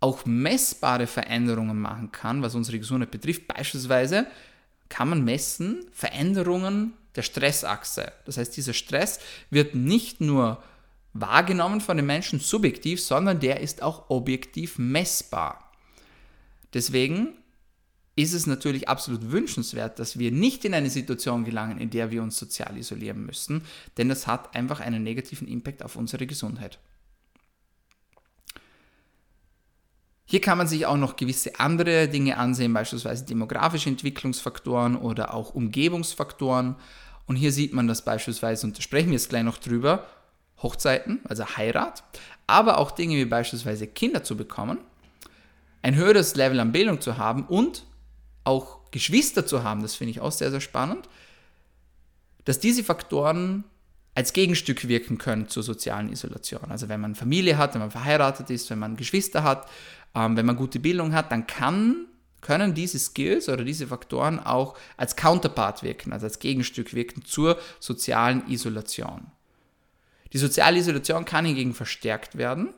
auch 0.00 0.24
messbare 0.24 1.06
Veränderungen 1.06 1.78
machen 1.78 2.10
kann, 2.10 2.40
was 2.40 2.54
unsere 2.54 2.78
Gesundheit 2.78 3.10
betrifft. 3.10 3.46
Beispielsweise 3.48 4.26
kann 4.88 5.10
man 5.10 5.24
messen 5.24 5.84
Veränderungen 5.92 6.94
der 7.16 7.22
Stressachse. 7.22 8.12
Das 8.24 8.38
heißt, 8.38 8.56
dieser 8.56 8.72
Stress 8.72 9.20
wird 9.50 9.74
nicht 9.74 10.22
nur 10.22 10.62
wahrgenommen 11.12 11.80
von 11.80 11.96
den 11.96 12.06
Menschen 12.06 12.40
subjektiv, 12.40 13.02
sondern 13.02 13.40
der 13.40 13.60
ist 13.60 13.82
auch 13.82 14.10
objektiv 14.10 14.78
messbar. 14.78 15.72
Deswegen 16.74 17.34
ist 18.16 18.34
es 18.34 18.46
natürlich 18.46 18.88
absolut 18.88 19.30
wünschenswert, 19.30 19.98
dass 19.98 20.18
wir 20.18 20.32
nicht 20.32 20.64
in 20.64 20.74
eine 20.74 20.90
Situation 20.90 21.44
gelangen, 21.44 21.78
in 21.78 21.90
der 21.90 22.10
wir 22.10 22.22
uns 22.22 22.36
sozial 22.36 22.76
isolieren 22.76 23.24
müssen, 23.24 23.62
denn 23.96 24.08
das 24.08 24.26
hat 24.26 24.56
einfach 24.56 24.80
einen 24.80 25.04
negativen 25.04 25.46
Impact 25.46 25.82
auf 25.84 25.96
unsere 25.96 26.26
Gesundheit. 26.26 26.78
Hier 30.30 30.42
kann 30.42 30.58
man 30.58 30.66
sich 30.66 30.84
auch 30.84 30.98
noch 30.98 31.16
gewisse 31.16 31.58
andere 31.58 32.06
Dinge 32.06 32.36
ansehen, 32.36 32.74
beispielsweise 32.74 33.24
demografische 33.24 33.88
Entwicklungsfaktoren 33.88 34.96
oder 34.96 35.32
auch 35.32 35.54
Umgebungsfaktoren. 35.54 36.76
Und 37.24 37.36
hier 37.36 37.50
sieht 37.50 37.72
man 37.72 37.86
das 37.86 38.04
beispielsweise, 38.04 38.66
und 38.66 38.76
da 38.76 38.82
sprechen 38.82 39.06
wir 39.06 39.14
jetzt 39.14 39.30
gleich 39.30 39.42
noch 39.42 39.56
drüber, 39.56 40.06
Hochzeiten, 40.62 41.20
also 41.28 41.44
Heirat, 41.56 42.04
aber 42.46 42.78
auch 42.78 42.90
Dinge 42.90 43.16
wie 43.16 43.24
beispielsweise 43.24 43.86
Kinder 43.86 44.24
zu 44.24 44.36
bekommen, 44.36 44.78
ein 45.82 45.94
höheres 45.94 46.34
Level 46.34 46.58
an 46.60 46.72
Bildung 46.72 47.00
zu 47.00 47.18
haben 47.18 47.44
und 47.44 47.84
auch 48.44 48.78
Geschwister 48.90 49.46
zu 49.46 49.62
haben, 49.62 49.82
das 49.82 49.94
finde 49.94 50.10
ich 50.12 50.20
auch 50.20 50.32
sehr, 50.32 50.50
sehr 50.50 50.60
spannend, 50.60 51.08
dass 52.44 52.58
diese 52.58 52.82
Faktoren 52.82 53.64
als 54.14 54.32
Gegenstück 54.32 54.88
wirken 54.88 55.18
können 55.18 55.48
zur 55.48 55.62
sozialen 55.62 56.10
Isolation. 56.10 56.70
Also 56.70 56.88
wenn 56.88 57.00
man 57.00 57.14
Familie 57.14 57.56
hat, 57.56 57.74
wenn 57.74 57.80
man 57.80 57.90
verheiratet 57.90 58.50
ist, 58.50 58.68
wenn 58.70 58.78
man 58.78 58.96
Geschwister 58.96 59.44
hat, 59.44 59.68
ähm, 60.14 60.36
wenn 60.36 60.46
man 60.46 60.56
gute 60.56 60.80
Bildung 60.80 61.12
hat, 61.12 61.30
dann 61.30 61.46
kann, 61.46 62.06
können 62.40 62.74
diese 62.74 62.98
Skills 62.98 63.48
oder 63.48 63.64
diese 63.64 63.86
Faktoren 63.86 64.40
auch 64.40 64.76
als 64.96 65.14
Counterpart 65.14 65.82
wirken, 65.82 66.12
also 66.12 66.26
als 66.26 66.38
Gegenstück 66.38 66.94
wirken 66.94 67.24
zur 67.24 67.58
sozialen 67.78 68.48
Isolation. 68.48 69.26
Die 70.32 70.38
soziale 70.38 70.78
Isolation 70.78 71.24
kann 71.24 71.44
hingegen 71.44 71.74
verstärkt 71.74 72.36
werden, 72.36 72.74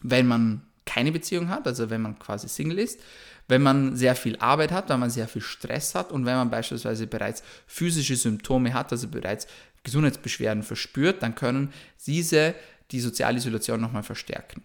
wenn 0.00 0.26
man 0.26 0.66
keine 0.84 1.12
Beziehung 1.12 1.48
hat, 1.48 1.66
also 1.66 1.90
wenn 1.90 2.02
man 2.02 2.18
quasi 2.18 2.48
Single 2.48 2.78
ist, 2.78 3.00
wenn 3.48 3.62
man 3.62 3.96
sehr 3.96 4.14
viel 4.16 4.36
Arbeit 4.36 4.72
hat, 4.72 4.88
wenn 4.88 5.00
man 5.00 5.10
sehr 5.10 5.28
viel 5.28 5.42
Stress 5.42 5.94
hat 5.94 6.12
und 6.12 6.24
wenn 6.24 6.36
man 6.36 6.50
beispielsweise 6.50 7.06
bereits 7.06 7.42
physische 7.66 8.16
Symptome 8.16 8.72
hat, 8.72 8.92
also 8.92 9.08
bereits 9.08 9.46
Gesundheitsbeschwerden 9.82 10.62
verspürt, 10.62 11.22
dann 11.22 11.34
können 11.34 11.72
diese 12.06 12.54
die 12.90 13.00
soziale 13.00 13.36
Isolation 13.36 13.80
nochmal 13.80 14.02
verstärken. 14.02 14.62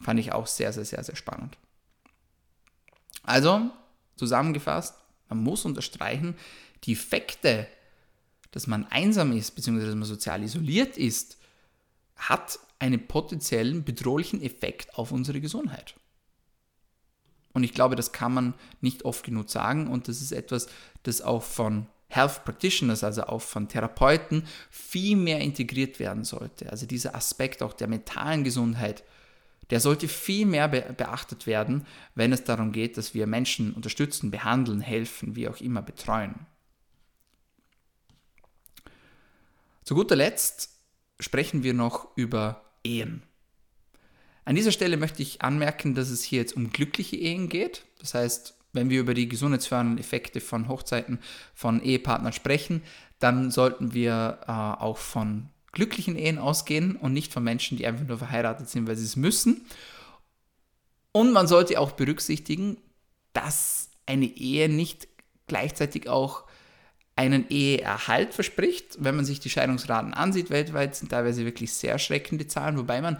Fand 0.00 0.20
ich 0.20 0.32
auch 0.32 0.46
sehr, 0.46 0.72
sehr, 0.72 0.84
sehr, 0.84 1.02
sehr 1.02 1.16
spannend. 1.16 1.56
Also, 3.22 3.70
zusammengefasst, 4.16 4.94
man 5.28 5.38
muss 5.38 5.64
unterstreichen, 5.64 6.34
die 6.84 6.92
Effekte, 6.92 7.66
dass 8.50 8.66
man 8.66 8.86
einsam 8.86 9.32
ist, 9.32 9.52
beziehungsweise 9.52 9.88
dass 9.88 9.96
man 9.96 10.08
sozial 10.08 10.42
isoliert 10.42 10.96
ist, 10.96 11.38
hat 12.16 12.58
einen 12.78 13.06
potenziellen 13.06 13.84
bedrohlichen 13.84 14.42
Effekt 14.42 14.94
auf 14.96 15.12
unsere 15.12 15.40
Gesundheit. 15.40 15.94
Und 17.52 17.64
ich 17.64 17.74
glaube, 17.74 17.96
das 17.96 18.12
kann 18.12 18.32
man 18.32 18.54
nicht 18.80 19.04
oft 19.04 19.24
genug 19.24 19.50
sagen 19.50 19.88
und 19.88 20.08
das 20.08 20.20
ist 20.20 20.32
etwas, 20.32 20.68
das 21.02 21.22
auch 21.22 21.42
von 21.42 21.86
Health 22.08 22.44
Practitioners, 22.44 23.04
also 23.04 23.24
auch 23.24 23.42
von 23.42 23.68
Therapeuten, 23.68 24.44
viel 24.70 25.16
mehr 25.16 25.40
integriert 25.40 25.98
werden 25.98 26.24
sollte. 26.24 26.70
Also 26.70 26.86
dieser 26.86 27.14
Aspekt 27.14 27.62
auch 27.62 27.74
der 27.74 27.88
mentalen 27.88 28.44
Gesundheit, 28.44 29.04
der 29.70 29.80
sollte 29.80 30.08
viel 30.08 30.46
mehr 30.46 30.68
beachtet 30.68 31.46
werden, 31.46 31.86
wenn 32.14 32.32
es 32.32 32.44
darum 32.44 32.72
geht, 32.72 32.96
dass 32.96 33.12
wir 33.12 33.26
Menschen 33.26 33.74
unterstützen, 33.74 34.30
behandeln, 34.30 34.80
helfen, 34.80 35.36
wie 35.36 35.48
auch 35.48 35.60
immer 35.60 35.82
betreuen. 35.82 36.46
Zu 39.88 39.94
guter 39.94 40.16
Letzt 40.16 40.68
sprechen 41.18 41.62
wir 41.62 41.72
noch 41.72 42.14
über 42.14 42.60
Ehen. 42.84 43.22
An 44.44 44.54
dieser 44.54 44.70
Stelle 44.70 44.98
möchte 44.98 45.22
ich 45.22 45.40
anmerken, 45.40 45.94
dass 45.94 46.10
es 46.10 46.22
hier 46.22 46.40
jetzt 46.40 46.54
um 46.54 46.68
glückliche 46.68 47.16
Ehen 47.16 47.48
geht. 47.48 47.86
Das 47.98 48.12
heißt, 48.12 48.54
wenn 48.74 48.90
wir 48.90 49.00
über 49.00 49.14
die 49.14 49.30
gesundheitsfördernden 49.30 49.96
Effekte 49.96 50.42
von 50.42 50.68
Hochzeiten 50.68 51.20
von 51.54 51.82
Ehepartnern 51.82 52.34
sprechen, 52.34 52.82
dann 53.18 53.50
sollten 53.50 53.94
wir 53.94 54.40
äh, 54.42 54.50
auch 54.52 54.98
von 54.98 55.48
glücklichen 55.72 56.16
Ehen 56.16 56.36
ausgehen 56.36 56.94
und 56.94 57.14
nicht 57.14 57.32
von 57.32 57.42
Menschen, 57.42 57.78
die 57.78 57.86
einfach 57.86 58.06
nur 58.06 58.18
verheiratet 58.18 58.68
sind, 58.68 58.86
weil 58.86 58.96
sie 58.96 59.06
es 59.06 59.16
müssen. 59.16 59.64
Und 61.12 61.32
man 61.32 61.48
sollte 61.48 61.80
auch 61.80 61.92
berücksichtigen, 61.92 62.76
dass 63.32 63.88
eine 64.04 64.26
Ehe 64.26 64.68
nicht 64.68 65.08
gleichzeitig 65.46 66.10
auch 66.10 66.44
einen 67.18 67.46
Eheerhalt 67.48 68.32
verspricht. 68.32 68.96
Wenn 69.00 69.16
man 69.16 69.24
sich 69.24 69.40
die 69.40 69.50
Scheidungsraten 69.50 70.14
ansieht 70.14 70.50
weltweit, 70.50 70.94
sind 70.94 71.10
teilweise 71.10 71.44
wirklich 71.44 71.72
sehr 71.72 71.92
erschreckende 71.92 72.46
Zahlen, 72.46 72.78
wobei 72.78 73.00
man 73.00 73.18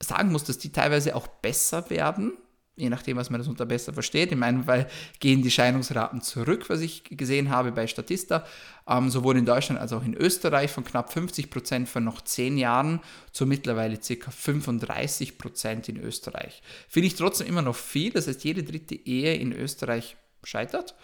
sagen 0.00 0.30
muss, 0.30 0.44
dass 0.44 0.58
die 0.58 0.70
teilweise 0.70 1.16
auch 1.16 1.26
besser 1.26 1.88
werden, 1.88 2.34
je 2.76 2.90
nachdem, 2.90 3.16
was 3.16 3.30
man 3.30 3.40
das 3.40 3.48
unter 3.48 3.64
besser 3.64 3.94
versteht. 3.94 4.32
In 4.32 4.38
meinem 4.38 4.64
Fall 4.64 4.86
gehen 5.18 5.40
die 5.40 5.50
Scheidungsraten 5.50 6.20
zurück, 6.20 6.68
was 6.68 6.82
ich 6.82 7.04
gesehen 7.04 7.48
habe 7.48 7.72
bei 7.72 7.86
Statista, 7.86 8.44
ähm, 8.86 9.08
sowohl 9.08 9.38
in 9.38 9.46
Deutschland 9.46 9.80
als 9.80 9.94
auch 9.94 10.04
in 10.04 10.12
Österreich 10.12 10.70
von 10.70 10.84
knapp 10.84 11.10
50 11.10 11.48
Prozent 11.48 11.88
vor 11.88 12.02
noch 12.02 12.20
10 12.20 12.58
Jahren 12.58 13.00
zu 13.30 13.46
mittlerweile 13.46 13.96
ca. 13.96 14.30
35 14.30 15.38
Prozent 15.38 15.88
in 15.88 15.96
Österreich. 15.96 16.62
Finde 16.86 17.06
ich 17.06 17.14
trotzdem 17.14 17.46
immer 17.46 17.62
noch 17.62 17.76
viel, 17.76 18.12
das 18.12 18.28
heißt, 18.28 18.44
jede 18.44 18.62
dritte 18.62 18.94
Ehe 18.94 19.36
in 19.36 19.52
Österreich 19.52 20.16
scheitert 20.44 20.94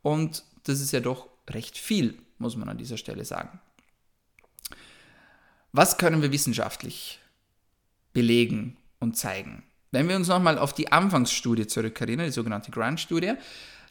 und 0.00 0.44
das 0.62 0.80
ist 0.80 0.92
ja 0.92 1.00
doch 1.00 1.31
recht 1.48 1.78
viel, 1.78 2.18
muss 2.38 2.56
man 2.56 2.68
an 2.68 2.78
dieser 2.78 2.96
Stelle 2.96 3.24
sagen. 3.24 3.60
Was 5.72 5.98
können 5.98 6.22
wir 6.22 6.32
wissenschaftlich 6.32 7.20
belegen 8.12 8.76
und 9.00 9.16
zeigen. 9.16 9.62
Wenn 9.90 10.08
wir 10.08 10.16
uns 10.16 10.28
nochmal 10.28 10.58
auf 10.58 10.72
die 10.72 10.90
Anfangsstudie 10.90 11.66
zurückerinnern, 11.66 12.26
die 12.26 12.32
sogenannte 12.32 12.70
Grant-Studie, 12.70 13.34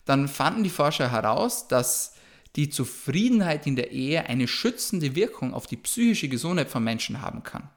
dann 0.05 0.27
fanden 0.27 0.63
die 0.63 0.69
Forscher 0.69 1.11
heraus, 1.11 1.67
dass 1.67 2.15
die 2.55 2.69
Zufriedenheit 2.69 3.67
in 3.67 3.75
der 3.75 3.91
Ehe 3.91 4.25
eine 4.25 4.47
schützende 4.47 5.15
Wirkung 5.15 5.53
auf 5.53 5.67
die 5.67 5.77
psychische 5.77 6.27
Gesundheit 6.27 6.69
von 6.69 6.83
Menschen 6.83 7.21
haben 7.21 7.43
kann. 7.43 7.69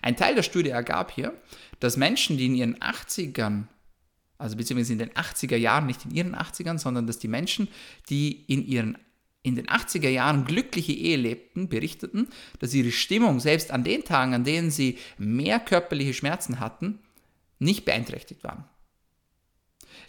Ein 0.00 0.16
Teil 0.16 0.36
der 0.36 0.44
Studie 0.44 0.70
ergab 0.70 1.10
hier, 1.10 1.34
dass 1.80 1.96
Menschen, 1.96 2.38
die 2.38 2.46
in 2.46 2.54
ihren 2.54 2.78
80ern, 2.78 3.64
also 4.42 4.56
beziehungsweise 4.56 4.92
in 4.92 4.98
den 4.98 5.10
80er 5.10 5.56
Jahren, 5.56 5.86
nicht 5.86 6.04
in 6.04 6.10
ihren 6.10 6.34
80ern, 6.34 6.78
sondern 6.78 7.06
dass 7.06 7.18
die 7.18 7.28
Menschen, 7.28 7.68
die 8.08 8.42
in 8.46 8.66
ihren 8.66 8.98
in 9.44 9.56
den 9.56 9.66
80er 9.66 10.08
Jahren 10.08 10.44
glückliche 10.44 10.92
Ehe 10.92 11.16
lebten, 11.16 11.68
berichteten, 11.68 12.28
dass 12.60 12.74
ihre 12.74 12.92
Stimmung 12.92 13.40
selbst 13.40 13.72
an 13.72 13.82
den 13.82 14.04
Tagen, 14.04 14.34
an 14.34 14.44
denen 14.44 14.70
sie 14.70 14.98
mehr 15.18 15.58
körperliche 15.58 16.14
Schmerzen 16.14 16.60
hatten, 16.60 17.00
nicht 17.58 17.84
beeinträchtigt 17.84 18.44
waren. 18.44 18.64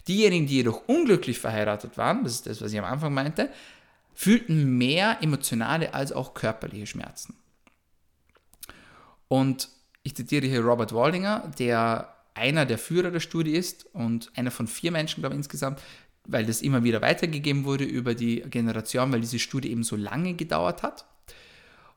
Diejenigen, 0.06 0.46
die 0.46 0.54
jedoch 0.54 0.86
unglücklich 0.86 1.40
verheiratet 1.40 1.98
waren, 1.98 2.22
das 2.22 2.34
ist 2.34 2.46
das, 2.46 2.62
was 2.62 2.72
ich 2.72 2.78
am 2.78 2.84
Anfang 2.84 3.12
meinte, 3.12 3.50
fühlten 4.14 4.78
mehr 4.78 5.18
emotionale 5.20 5.94
als 5.94 6.12
auch 6.12 6.34
körperliche 6.34 6.86
Schmerzen. 6.86 7.34
Und 9.26 9.68
ich 10.04 10.14
zitiere 10.14 10.46
hier 10.46 10.60
Robert 10.60 10.92
Waldinger, 10.92 11.50
der 11.58 12.13
einer 12.34 12.66
der 12.66 12.78
Führer 12.78 13.10
der 13.10 13.20
Studie 13.20 13.52
ist 13.52 13.86
und 13.94 14.30
einer 14.36 14.50
von 14.50 14.66
vier 14.66 14.90
Menschen, 14.90 15.22
glaube 15.22 15.34
ich, 15.34 15.38
insgesamt, 15.38 15.80
weil 16.26 16.46
das 16.46 16.62
immer 16.62 16.84
wieder 16.84 17.00
weitergegeben 17.02 17.64
wurde 17.64 17.84
über 17.84 18.14
die 18.14 18.40
Generation, 18.42 19.12
weil 19.12 19.20
diese 19.20 19.38
Studie 19.38 19.70
eben 19.70 19.84
so 19.84 19.96
lange 19.96 20.34
gedauert 20.34 20.82
hat. 20.82 21.06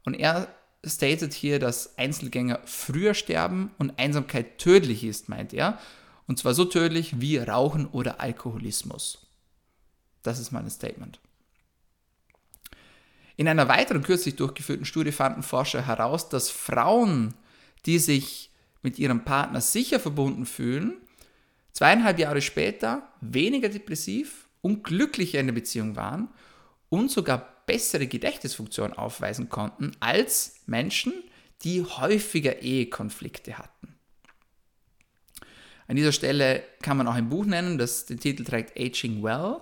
Und 0.06 0.14
er 0.14 0.48
stated 0.86 1.34
hier, 1.34 1.60
dass 1.60 1.98
Einzelgänger 1.98 2.60
früher 2.66 3.14
sterben 3.14 3.72
und 3.78 3.98
Einsamkeit 4.00 4.58
tödlich 4.58 5.04
ist, 5.04 5.30
meint 5.30 5.54
er. 5.54 5.80
Und 6.28 6.38
zwar 6.38 6.54
so 6.54 6.66
tödlich 6.66 7.20
wie 7.22 7.38
Rauchen 7.38 7.88
oder 7.88 8.22
Alkoholismus. 8.22 9.28
Das 10.24 10.40
ist 10.40 10.52
mein 10.52 10.70
Statement. 10.70 11.20
In 13.38 13.48
einer 13.48 13.70
weiteren 13.70 14.04
kürzlich 14.04 14.36
durchgeführten 14.36 14.86
Studie 14.86 15.12
fanden 15.12 15.44
Forscher 15.44 15.86
heraus, 15.86 16.28
dass 16.28 16.50
Frauen, 16.50 17.34
die 17.86 18.00
sich 18.00 18.52
mit 18.82 19.00
ihrem 19.00 19.24
Partner 19.24 19.62
sicher 19.62 20.00
verbunden 20.00 20.46
fühlen, 20.46 20.94
zweieinhalb 21.72 22.20
Jahre 22.20 22.42
später 22.42 23.12
weniger 23.22 23.70
depressiv 23.70 24.48
und 24.62 24.84
glücklicher 24.84 25.40
in 25.40 25.48
der 25.48 25.54
Beziehung 25.54 25.96
waren 25.96 26.30
und 26.90 27.12
sogar 27.12 27.58
bessere 27.66 28.08
Gedächtnisfunktion 28.08 28.94
aufweisen 28.94 29.50
konnten 29.50 29.92
als 30.00 30.62
Menschen, 30.66 31.14
die 31.64 31.84
häufiger 31.84 32.62
Ehekonflikte 32.62 33.58
hatten. 33.58 33.96
An 35.88 35.96
dieser 35.96 36.12
Stelle 36.12 36.64
kann 36.82 36.98
man 36.98 37.08
auch 37.08 37.14
ein 37.14 37.30
Buch 37.30 37.46
nennen, 37.46 37.78
das 37.78 38.06
den 38.06 38.20
Titel 38.20 38.44
trägt 38.44 38.78
Aging 38.78 39.24
Well. 39.24 39.58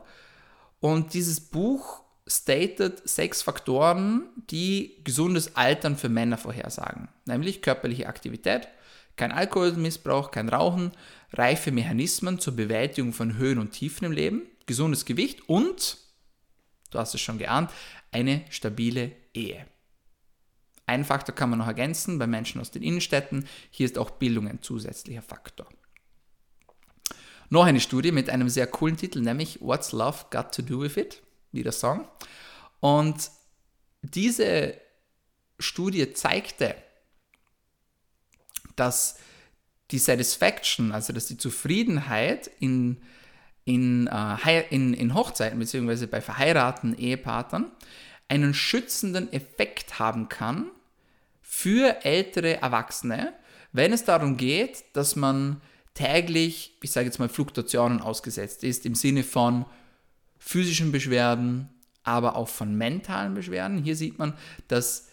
Und 0.79 1.13
dieses 1.13 1.39
Buch 1.39 2.01
stated 2.27 3.07
sechs 3.07 3.41
Faktoren, 3.43 4.23
die 4.49 4.97
gesundes 5.03 5.55
Altern 5.55 5.95
für 5.95 6.09
Männer 6.09 6.37
vorhersagen. 6.37 7.09
Nämlich 7.25 7.61
körperliche 7.61 8.07
Aktivität, 8.07 8.67
kein 9.15 9.31
Alkoholmissbrauch, 9.31 10.31
kein 10.31 10.49
Rauchen, 10.49 10.91
reife 11.33 11.71
Mechanismen 11.71 12.39
zur 12.39 12.55
Bewältigung 12.55 13.13
von 13.13 13.37
Höhen 13.37 13.59
und 13.59 13.71
Tiefen 13.71 14.05
im 14.05 14.11
Leben, 14.11 14.43
gesundes 14.65 15.05
Gewicht 15.05 15.47
und, 15.47 15.97
du 16.91 16.99
hast 16.99 17.13
es 17.13 17.21
schon 17.21 17.37
geahnt, 17.37 17.71
eine 18.11 18.43
stabile 18.49 19.11
Ehe. 19.33 19.65
Ein 20.87 21.03
Faktor 21.03 21.33
kann 21.33 21.49
man 21.49 21.59
noch 21.59 21.67
ergänzen 21.67 22.19
bei 22.19 22.27
Menschen 22.27 22.61
aus 22.61 22.71
den 22.71 22.83
Innenstädten. 22.83 23.47
Hier 23.71 23.85
ist 23.85 23.97
auch 23.97 24.11
Bildung 24.11 24.47
ein 24.47 24.61
zusätzlicher 24.61 25.23
Faktor. 25.23 25.67
Noch 27.49 27.65
eine 27.65 27.79
Studie 27.79 28.11
mit 28.11 28.29
einem 28.29 28.49
sehr 28.49 28.67
coolen 28.67 28.97
Titel, 28.97 29.21
nämlich 29.21 29.61
What's 29.61 29.91
Love 29.91 30.25
Got 30.31 30.53
to 30.53 30.61
Do 30.61 30.81
with 30.81 30.97
It? 30.97 31.21
Wie 31.51 31.63
der 31.63 31.71
Song. 31.71 32.07
Und 32.79 33.31
diese 34.01 34.79
Studie 35.57 36.13
zeigte, 36.13 36.75
dass 38.75 39.17
die 39.91 39.99
Satisfaction, 39.99 40.91
also 40.91 41.13
dass 41.13 41.27
die 41.27 41.37
Zufriedenheit 41.37 42.49
in, 42.59 42.97
in, 43.65 44.07
äh, 44.07 44.63
in, 44.69 44.93
in 44.93 45.13
Hochzeiten 45.13 45.59
bzw. 45.59 46.07
bei 46.07 46.21
verheirateten 46.21 46.97
Ehepartnern 46.97 47.71
einen 48.27 48.53
schützenden 48.53 49.31
Effekt 49.31 49.99
haben 49.99 50.29
kann 50.29 50.71
für 51.41 52.03
ältere 52.03 52.61
Erwachsene, 52.61 53.33
wenn 53.71 53.93
es 53.93 54.03
darum 54.03 54.37
geht, 54.37 54.83
dass 54.93 55.15
man 55.15 55.61
täglich, 55.93 56.75
ich 56.81 56.91
sage 56.91 57.05
jetzt 57.05 57.19
mal, 57.19 57.29
Fluktuationen 57.29 58.01
ausgesetzt 58.01 58.63
ist, 58.63 58.85
im 58.85 58.95
Sinne 58.95 59.23
von 59.23 59.65
physischen 60.39 60.91
Beschwerden, 60.91 61.69
aber 62.03 62.35
auch 62.35 62.49
von 62.49 62.75
mentalen 62.75 63.33
Beschwerden. 63.33 63.83
Hier 63.83 63.95
sieht 63.95 64.17
man, 64.17 64.33
dass, 64.67 65.07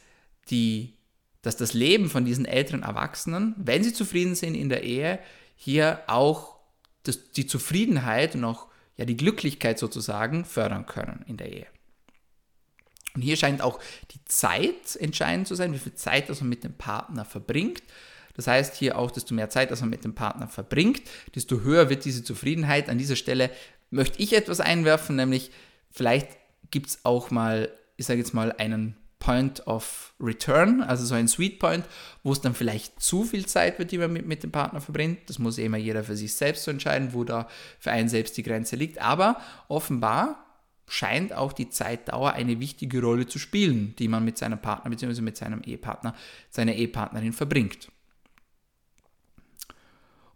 die, 0.50 0.94
dass 1.42 1.56
das 1.56 1.74
Leben 1.74 2.08
von 2.08 2.24
diesen 2.24 2.44
älteren 2.44 2.82
Erwachsenen, 2.82 3.54
wenn 3.58 3.82
sie 3.82 3.92
zufrieden 3.92 4.34
sind 4.34 4.54
in 4.54 4.68
der 4.68 4.84
Ehe, 4.84 5.18
hier 5.56 6.00
auch 6.06 6.56
das, 7.02 7.32
die 7.32 7.46
Zufriedenheit 7.46 8.34
und 8.34 8.44
auch 8.44 8.68
ja, 8.96 9.04
die 9.04 9.16
Glücklichkeit 9.16 9.78
sozusagen 9.78 10.44
fördern 10.44 10.86
können 10.86 11.24
in 11.26 11.36
der 11.36 11.52
Ehe. 11.52 11.66
Und 13.14 13.22
hier 13.22 13.36
scheint 13.36 13.60
auch 13.60 13.78
die 14.12 14.24
Zeit 14.24 14.96
entscheidend 14.98 15.48
zu 15.48 15.54
sein, 15.54 15.74
wie 15.74 15.78
viel 15.78 15.94
Zeit 15.94 16.28
das 16.28 16.40
man 16.40 16.48
mit 16.48 16.64
dem 16.64 16.74
Partner 16.74 17.24
verbringt. 17.24 17.82
Das 18.34 18.46
heißt 18.46 18.76
hier 18.76 18.96
auch, 18.96 19.10
desto 19.10 19.34
mehr 19.34 19.50
Zeit, 19.50 19.70
dass 19.70 19.80
man 19.80 19.90
mit 19.90 20.04
dem 20.04 20.14
Partner 20.14 20.48
verbringt, 20.48 21.02
desto 21.34 21.60
höher 21.60 21.90
wird 21.90 22.04
diese 22.04 22.24
Zufriedenheit. 22.24 22.88
An 22.88 22.96
dieser 22.96 23.16
Stelle 23.16 23.50
möchte 23.90 24.22
ich 24.22 24.32
etwas 24.32 24.60
einwerfen, 24.60 25.16
nämlich 25.16 25.50
vielleicht 25.90 26.28
gibt 26.70 26.88
es 26.88 27.04
auch 27.04 27.30
mal, 27.30 27.70
ich 27.98 28.06
sage 28.06 28.20
jetzt 28.20 28.32
mal, 28.32 28.52
einen 28.52 28.96
Point 29.22 29.64
of 29.68 30.14
Return, 30.18 30.82
also 30.82 31.04
so 31.04 31.14
ein 31.14 31.28
Sweet 31.28 31.60
Point, 31.60 31.84
wo 32.24 32.32
es 32.32 32.40
dann 32.40 32.54
vielleicht 32.54 33.00
zu 33.00 33.22
viel 33.22 33.46
Zeit 33.46 33.78
wird, 33.78 33.92
die 33.92 33.98
man 33.98 34.12
mit, 34.12 34.26
mit 34.26 34.42
dem 34.42 34.50
Partner 34.50 34.80
verbringt. 34.80 35.20
Das 35.26 35.38
muss 35.38 35.58
immer 35.58 35.76
jeder 35.76 36.02
für 36.02 36.16
sich 36.16 36.34
selbst 36.34 36.64
so 36.64 36.72
entscheiden, 36.72 37.12
wo 37.12 37.22
da 37.22 37.46
für 37.78 37.92
einen 37.92 38.08
selbst 38.08 38.36
die 38.36 38.42
Grenze 38.42 38.74
liegt. 38.74 39.00
Aber 39.00 39.40
offenbar 39.68 40.44
scheint 40.88 41.32
auch 41.34 41.52
die 41.52 41.70
Zeitdauer 41.70 42.32
eine 42.32 42.58
wichtige 42.58 43.00
Rolle 43.00 43.28
zu 43.28 43.38
spielen, 43.38 43.94
die 43.96 44.08
man 44.08 44.24
mit 44.24 44.38
seinem 44.38 44.60
Partner 44.60 44.90
bzw. 44.90 45.20
mit 45.20 45.36
seinem 45.36 45.62
Ehepartner, 45.62 46.16
seiner 46.50 46.74
Ehepartnerin 46.74 47.32
verbringt. 47.32 47.92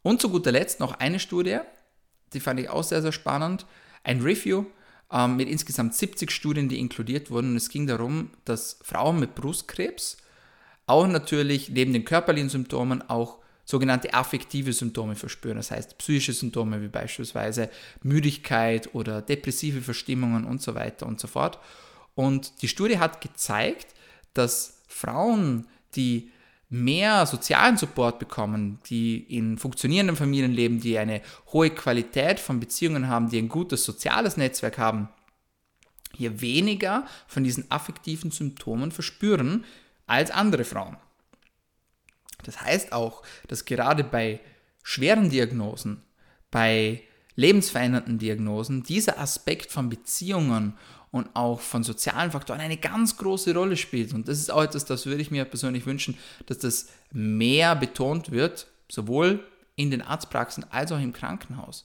Und 0.03 0.20
zu 0.20 0.31
guter 0.31 0.53
Letzt 0.53 0.79
noch 0.79 1.01
eine 1.01 1.18
Studie, 1.18 1.59
die 2.35 2.40
fand 2.40 2.61
ich 2.61 2.70
auch 2.70 2.85
sehr, 2.85 3.03
sehr 3.03 3.11
spannend. 3.11 3.66
Ein 4.05 4.22
Review 4.22 4.66
ähm, 5.12 5.37
mit 5.37 5.49
insgesamt 5.49 5.95
70 5.95 6.31
Studien, 6.31 6.69
die 6.69 6.79
inkludiert 6.79 7.31
wurden. 7.31 7.51
Und 7.51 7.57
es 7.57 7.69
ging 7.69 7.87
darum, 7.87 8.31
dass 8.45 8.79
Frauen 8.83 9.21
mit 9.21 9.35
Brustkrebs 9.35 10.16
auch 10.87 11.07
natürlich 11.07 11.69
neben 11.71 11.92
den 11.92 12.05
körperlichen 12.05 12.49
Symptomen 12.49 13.03
auch 13.09 13.38
sogenannte 13.64 14.14
affektive 14.14 14.73
Symptome 14.73 15.16
verspüren. 15.16 15.57
Das 15.57 15.73
heißt 15.73 15.99
psychische 15.99 16.33
Symptome 16.33 16.81
wie 16.81 16.88
beispielsweise 16.88 17.69
Müdigkeit 18.03 18.95
oder 18.95 19.21
depressive 19.21 19.83
Verstimmungen 19.83 20.45
und 20.45 20.62
so 20.62 20.75
weiter 20.75 21.07
und 21.07 21.19
so 21.21 21.27
fort. 21.27 21.59
Und 22.14 22.62
die 22.62 22.69
Studie 22.69 22.99
hat 22.99 23.21
gezeigt, 23.21 23.88
dass 24.35 24.81
Frauen, 24.87 25.66
die 25.97 26.31
mehr 26.69 27.27
sozialen 27.27 27.77
Support 27.77 28.19
bekommen, 28.19 28.81
die 28.87 29.19
in 29.19 29.59
funktionierenden 29.59 30.17
Familien 30.17 30.53
leben, 30.53 30.81
die 30.81 30.99
eine 30.99 31.23
hohe 31.53 31.71
Qualität 31.71 32.41
von 32.41 32.59
Beziehungen 32.59 33.09
haben, 33.09 33.29
die 33.29 33.39
ein 33.39 33.49
gutes 33.49 33.85
soziales 33.85 34.37
Netzwerk 34.37 34.79
haben, 34.79 35.09
hier 36.13 36.41
weniger 36.41 37.07
von 37.29 37.45
diesen 37.45 37.71
affektiven 37.71 38.31
Symptomen 38.31 38.91
verspüren 38.91 39.65
als 40.07 40.31
andere 40.31 40.65
Frauen. 40.65 40.97
Das 42.43 42.61
heißt 42.61 42.93
auch, 42.93 43.23
dass 43.49 43.65
gerade 43.65 44.03
bei 44.03 44.41
schweren 44.83 45.31
Diagnosen, 45.31 46.03
bei 46.51 47.03
lebensverändernden 47.35 48.19
Diagnosen 48.19 48.83
dieser 48.83 49.19
Aspekt 49.19 49.71
von 49.71 49.89
Beziehungen 49.89 50.75
und 51.11 51.29
auch 51.35 51.61
von 51.61 51.83
sozialen 51.83 52.31
Faktoren 52.31 52.61
eine 52.61 52.77
ganz 52.77 53.16
große 53.16 53.55
Rolle 53.55 53.77
spielt. 53.77 54.12
Und 54.12 54.29
das 54.29 54.38
ist 54.38 54.51
auch 54.51 54.62
etwas, 54.62 54.85
das 54.85 55.07
würde 55.07 55.23
ich 55.23 55.31
mir 55.31 55.45
persönlich 55.45 55.87
wünschen, 55.87 56.16
dass 56.47 56.59
das 56.59 56.88
mehr 57.12 57.75
betont 57.77 58.31
wird, 58.31 58.66
sowohl 58.90 59.45
in 59.77 59.90
den 59.90 60.03
Arztpraxen 60.03 60.64
als 60.71 60.92
auch 60.92 61.01
im 61.01 61.12
Krankenhaus. 61.12 61.85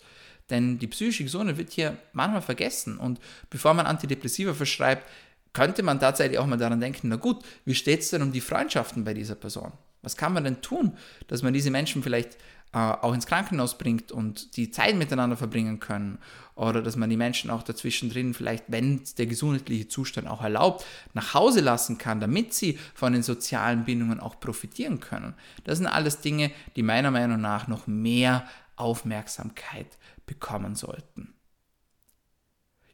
Denn 0.50 0.80
die 0.80 0.88
psychische 0.88 1.24
Gesundheit 1.24 1.58
wird 1.58 1.72
hier 1.72 1.98
manchmal 2.14 2.42
vergessen. 2.42 2.98
Und 2.98 3.20
bevor 3.50 3.74
man 3.74 3.86
Antidepressiva 3.86 4.54
verschreibt, 4.54 5.08
könnte 5.54 5.84
man 5.84 6.00
tatsächlich 6.00 6.40
auch 6.40 6.46
mal 6.46 6.58
daran 6.58 6.80
denken, 6.80 7.10
na 7.10 7.16
gut, 7.16 7.44
wie 7.66 7.76
steht 7.76 8.02
es 8.02 8.10
denn 8.10 8.22
um 8.22 8.32
die 8.32 8.42
Freundschaften 8.42 9.04
bei 9.04 9.14
dieser 9.14 9.36
Person? 9.36 9.72
Was 10.02 10.18
kann 10.18 10.34
man 10.34 10.44
denn 10.44 10.62
tun, 10.62 10.98
dass 11.28 11.44
man 11.44 11.54
diese 11.54 11.72
Menschen 11.72 12.04
vielleicht 12.04 12.38
äh, 12.74 12.78
auch 12.78 13.14
ins 13.14 13.26
Krankenhaus 13.28 13.78
bringt 13.78 14.12
und 14.12 14.56
die 14.58 14.72
Zeit 14.72 14.96
miteinander 14.96 15.38
verbringen 15.38 15.80
können? 15.80 16.20
Oder 16.56 16.82
dass 16.82 16.96
man 16.96 17.10
die 17.10 17.18
Menschen 17.18 17.50
auch 17.50 17.64
dazwischen 17.64 18.10
drin 18.10 18.34
vielleicht, 18.34 18.66
wenn 18.68 19.02
der 19.18 19.26
gesundheitliche 19.26 19.88
Zustand 19.88 20.28
auch 20.28 20.42
erlaubt, 20.42 20.86
nach 21.14 21.34
Hause 21.34 21.62
lassen 21.62 21.98
kann, 21.98 22.20
damit 22.20 22.54
sie 22.54 22.78
von 22.94 23.14
den 23.14 23.24
sozialen 23.24 23.86
Bindungen 23.86 24.20
auch 24.20 24.40
profitieren 24.40 25.00
können. 25.00 25.34
Das 25.64 25.78
sind 25.78 25.88
alles 25.88 26.20
Dinge, 26.20 26.52
die 26.76 26.84
meiner 26.84 27.12
Meinung 27.12 27.42
nach 27.42 27.68
noch 27.68 27.88
mehr 27.88 28.48
Aufmerksamkeit 28.76 29.98
bekommen 30.26 30.76
sollten. 30.76 31.34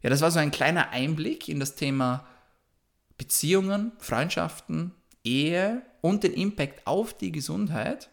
Ja, 0.01 0.09
das 0.09 0.21
war 0.21 0.31
so 0.31 0.39
ein 0.39 0.51
kleiner 0.51 0.89
Einblick 0.91 1.49
in 1.49 1.59
das 1.59 1.75
Thema 1.75 2.25
Beziehungen, 3.17 3.91
Freundschaften, 3.99 4.91
Ehe 5.23 5.81
und 6.01 6.23
den 6.23 6.33
Impact 6.33 6.85
auf 6.85 7.17
die 7.17 7.31
Gesundheit. 7.31 8.09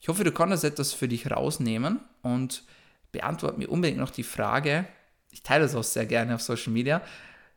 Ich 0.00 0.08
hoffe, 0.08 0.24
du 0.24 0.32
konntest 0.32 0.64
etwas 0.64 0.94
für 0.94 1.08
dich 1.08 1.30
rausnehmen 1.30 2.00
und 2.22 2.64
beantworte 3.12 3.58
mir 3.58 3.68
unbedingt 3.68 3.98
noch 3.98 4.10
die 4.10 4.22
Frage, 4.22 4.86
ich 5.30 5.42
teile 5.42 5.64
das 5.64 5.74
auch 5.74 5.84
sehr 5.84 6.06
gerne 6.06 6.34
auf 6.34 6.40
Social 6.40 6.72
Media, 6.72 7.02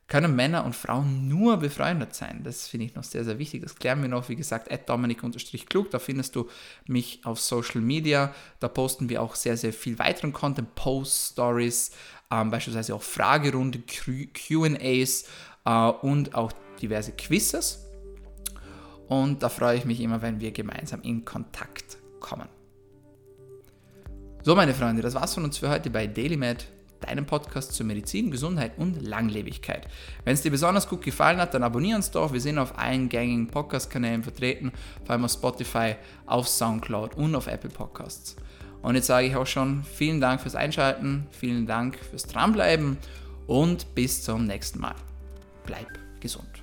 können 0.08 0.36
Männer 0.36 0.66
und 0.66 0.76
Frauen 0.76 1.30
nur 1.30 1.58
befreundet 1.58 2.14
sein? 2.14 2.42
Das 2.44 2.68
finde 2.68 2.86
ich 2.86 2.94
noch 2.94 3.06
sehr, 3.06 3.24
sehr 3.24 3.40
wichtig. 3.40 3.64
Das 3.64 3.76
klären 3.76 4.02
wir 4.02 4.10
noch, 4.10 4.28
wie 4.28 4.36
gesagt, 4.36 4.70
at 4.70 4.88
dominik-klug. 4.88 5.90
Da 5.90 5.98
findest 5.98 6.36
du 6.36 6.50
mich 6.86 7.22
auf 7.24 7.40
Social 7.40 7.80
Media. 7.80 8.36
Da 8.60 8.68
posten 8.68 9.08
wir 9.08 9.22
auch 9.22 9.34
sehr, 9.36 9.56
sehr 9.56 9.72
viel 9.72 9.98
weiteren 9.98 10.34
Content, 10.34 10.76
Post, 10.76 11.32
Stories, 11.32 11.92
ähm, 12.30 12.52
beispielsweise 12.52 12.94
auch 12.94 13.02
Fragerunde, 13.02 13.80
QAs 13.80 15.26
äh, 15.66 15.88
und 16.02 16.36
auch 16.36 16.52
diverse 16.82 17.14
Quizzes. 17.14 17.86
Und 19.08 19.42
da 19.42 19.48
freue 19.48 19.78
ich 19.78 19.86
mich 19.86 20.02
immer, 20.02 20.22
wenn 20.22 20.42
wir 20.42 20.52
gemeinsam 20.52 21.02
in 21.02 21.24
Kontakt 21.24 22.03
kommen. 22.24 22.50
So, 24.42 24.56
meine 24.56 24.74
Freunde, 24.74 25.04
das 25.04 25.14
war's 25.14 25.36
von 25.36 25.44
uns 25.44 25.60
für 25.60 25.70
heute 25.70 25.92
bei 25.92 26.08
DailyMed, 26.08 26.66
deinem 27.00 27.26
Podcast 27.26 27.74
zur 27.74 27.86
Medizin, 27.86 28.32
Gesundheit 28.32 28.74
und 28.78 29.02
Langlebigkeit. 29.02 29.88
Wenn 30.24 30.34
es 30.34 30.42
dir 30.42 30.52
besonders 30.52 30.90
gut 30.90 31.04
gefallen 31.04 31.38
hat, 31.38 31.54
dann 31.54 31.64
abonniere 31.64 31.98
uns 31.98 32.12
doch. 32.12 32.34
Wir 32.34 32.42
sind 32.42 32.58
auf 32.58 32.78
allen 32.78 33.10
gängigen 33.10 33.48
Podcast-Kanälen 33.48 34.24
vertreten, 34.24 34.72
vor 35.06 35.12
allem 35.12 35.26
auf 35.26 35.32
Spotify, 35.32 35.96
auf 36.26 36.48
Soundcloud 36.48 37.16
und 37.16 37.36
auf 37.36 37.48
Apple 37.48 37.70
Podcasts. 37.70 38.36
Und 38.82 38.96
jetzt 38.96 39.08
sage 39.08 39.28
ich 39.28 39.36
auch 39.36 39.48
schon 39.48 39.84
vielen 39.84 40.20
Dank 40.20 40.42
fürs 40.42 40.56
Einschalten, 40.56 41.28
vielen 41.32 41.66
Dank 41.68 41.98
fürs 41.98 42.24
Dranbleiben 42.24 42.98
und 43.48 43.96
bis 43.96 44.24
zum 44.24 44.46
nächsten 44.46 44.80
Mal. 44.80 44.96
Bleib 45.66 45.88
gesund. 46.20 46.63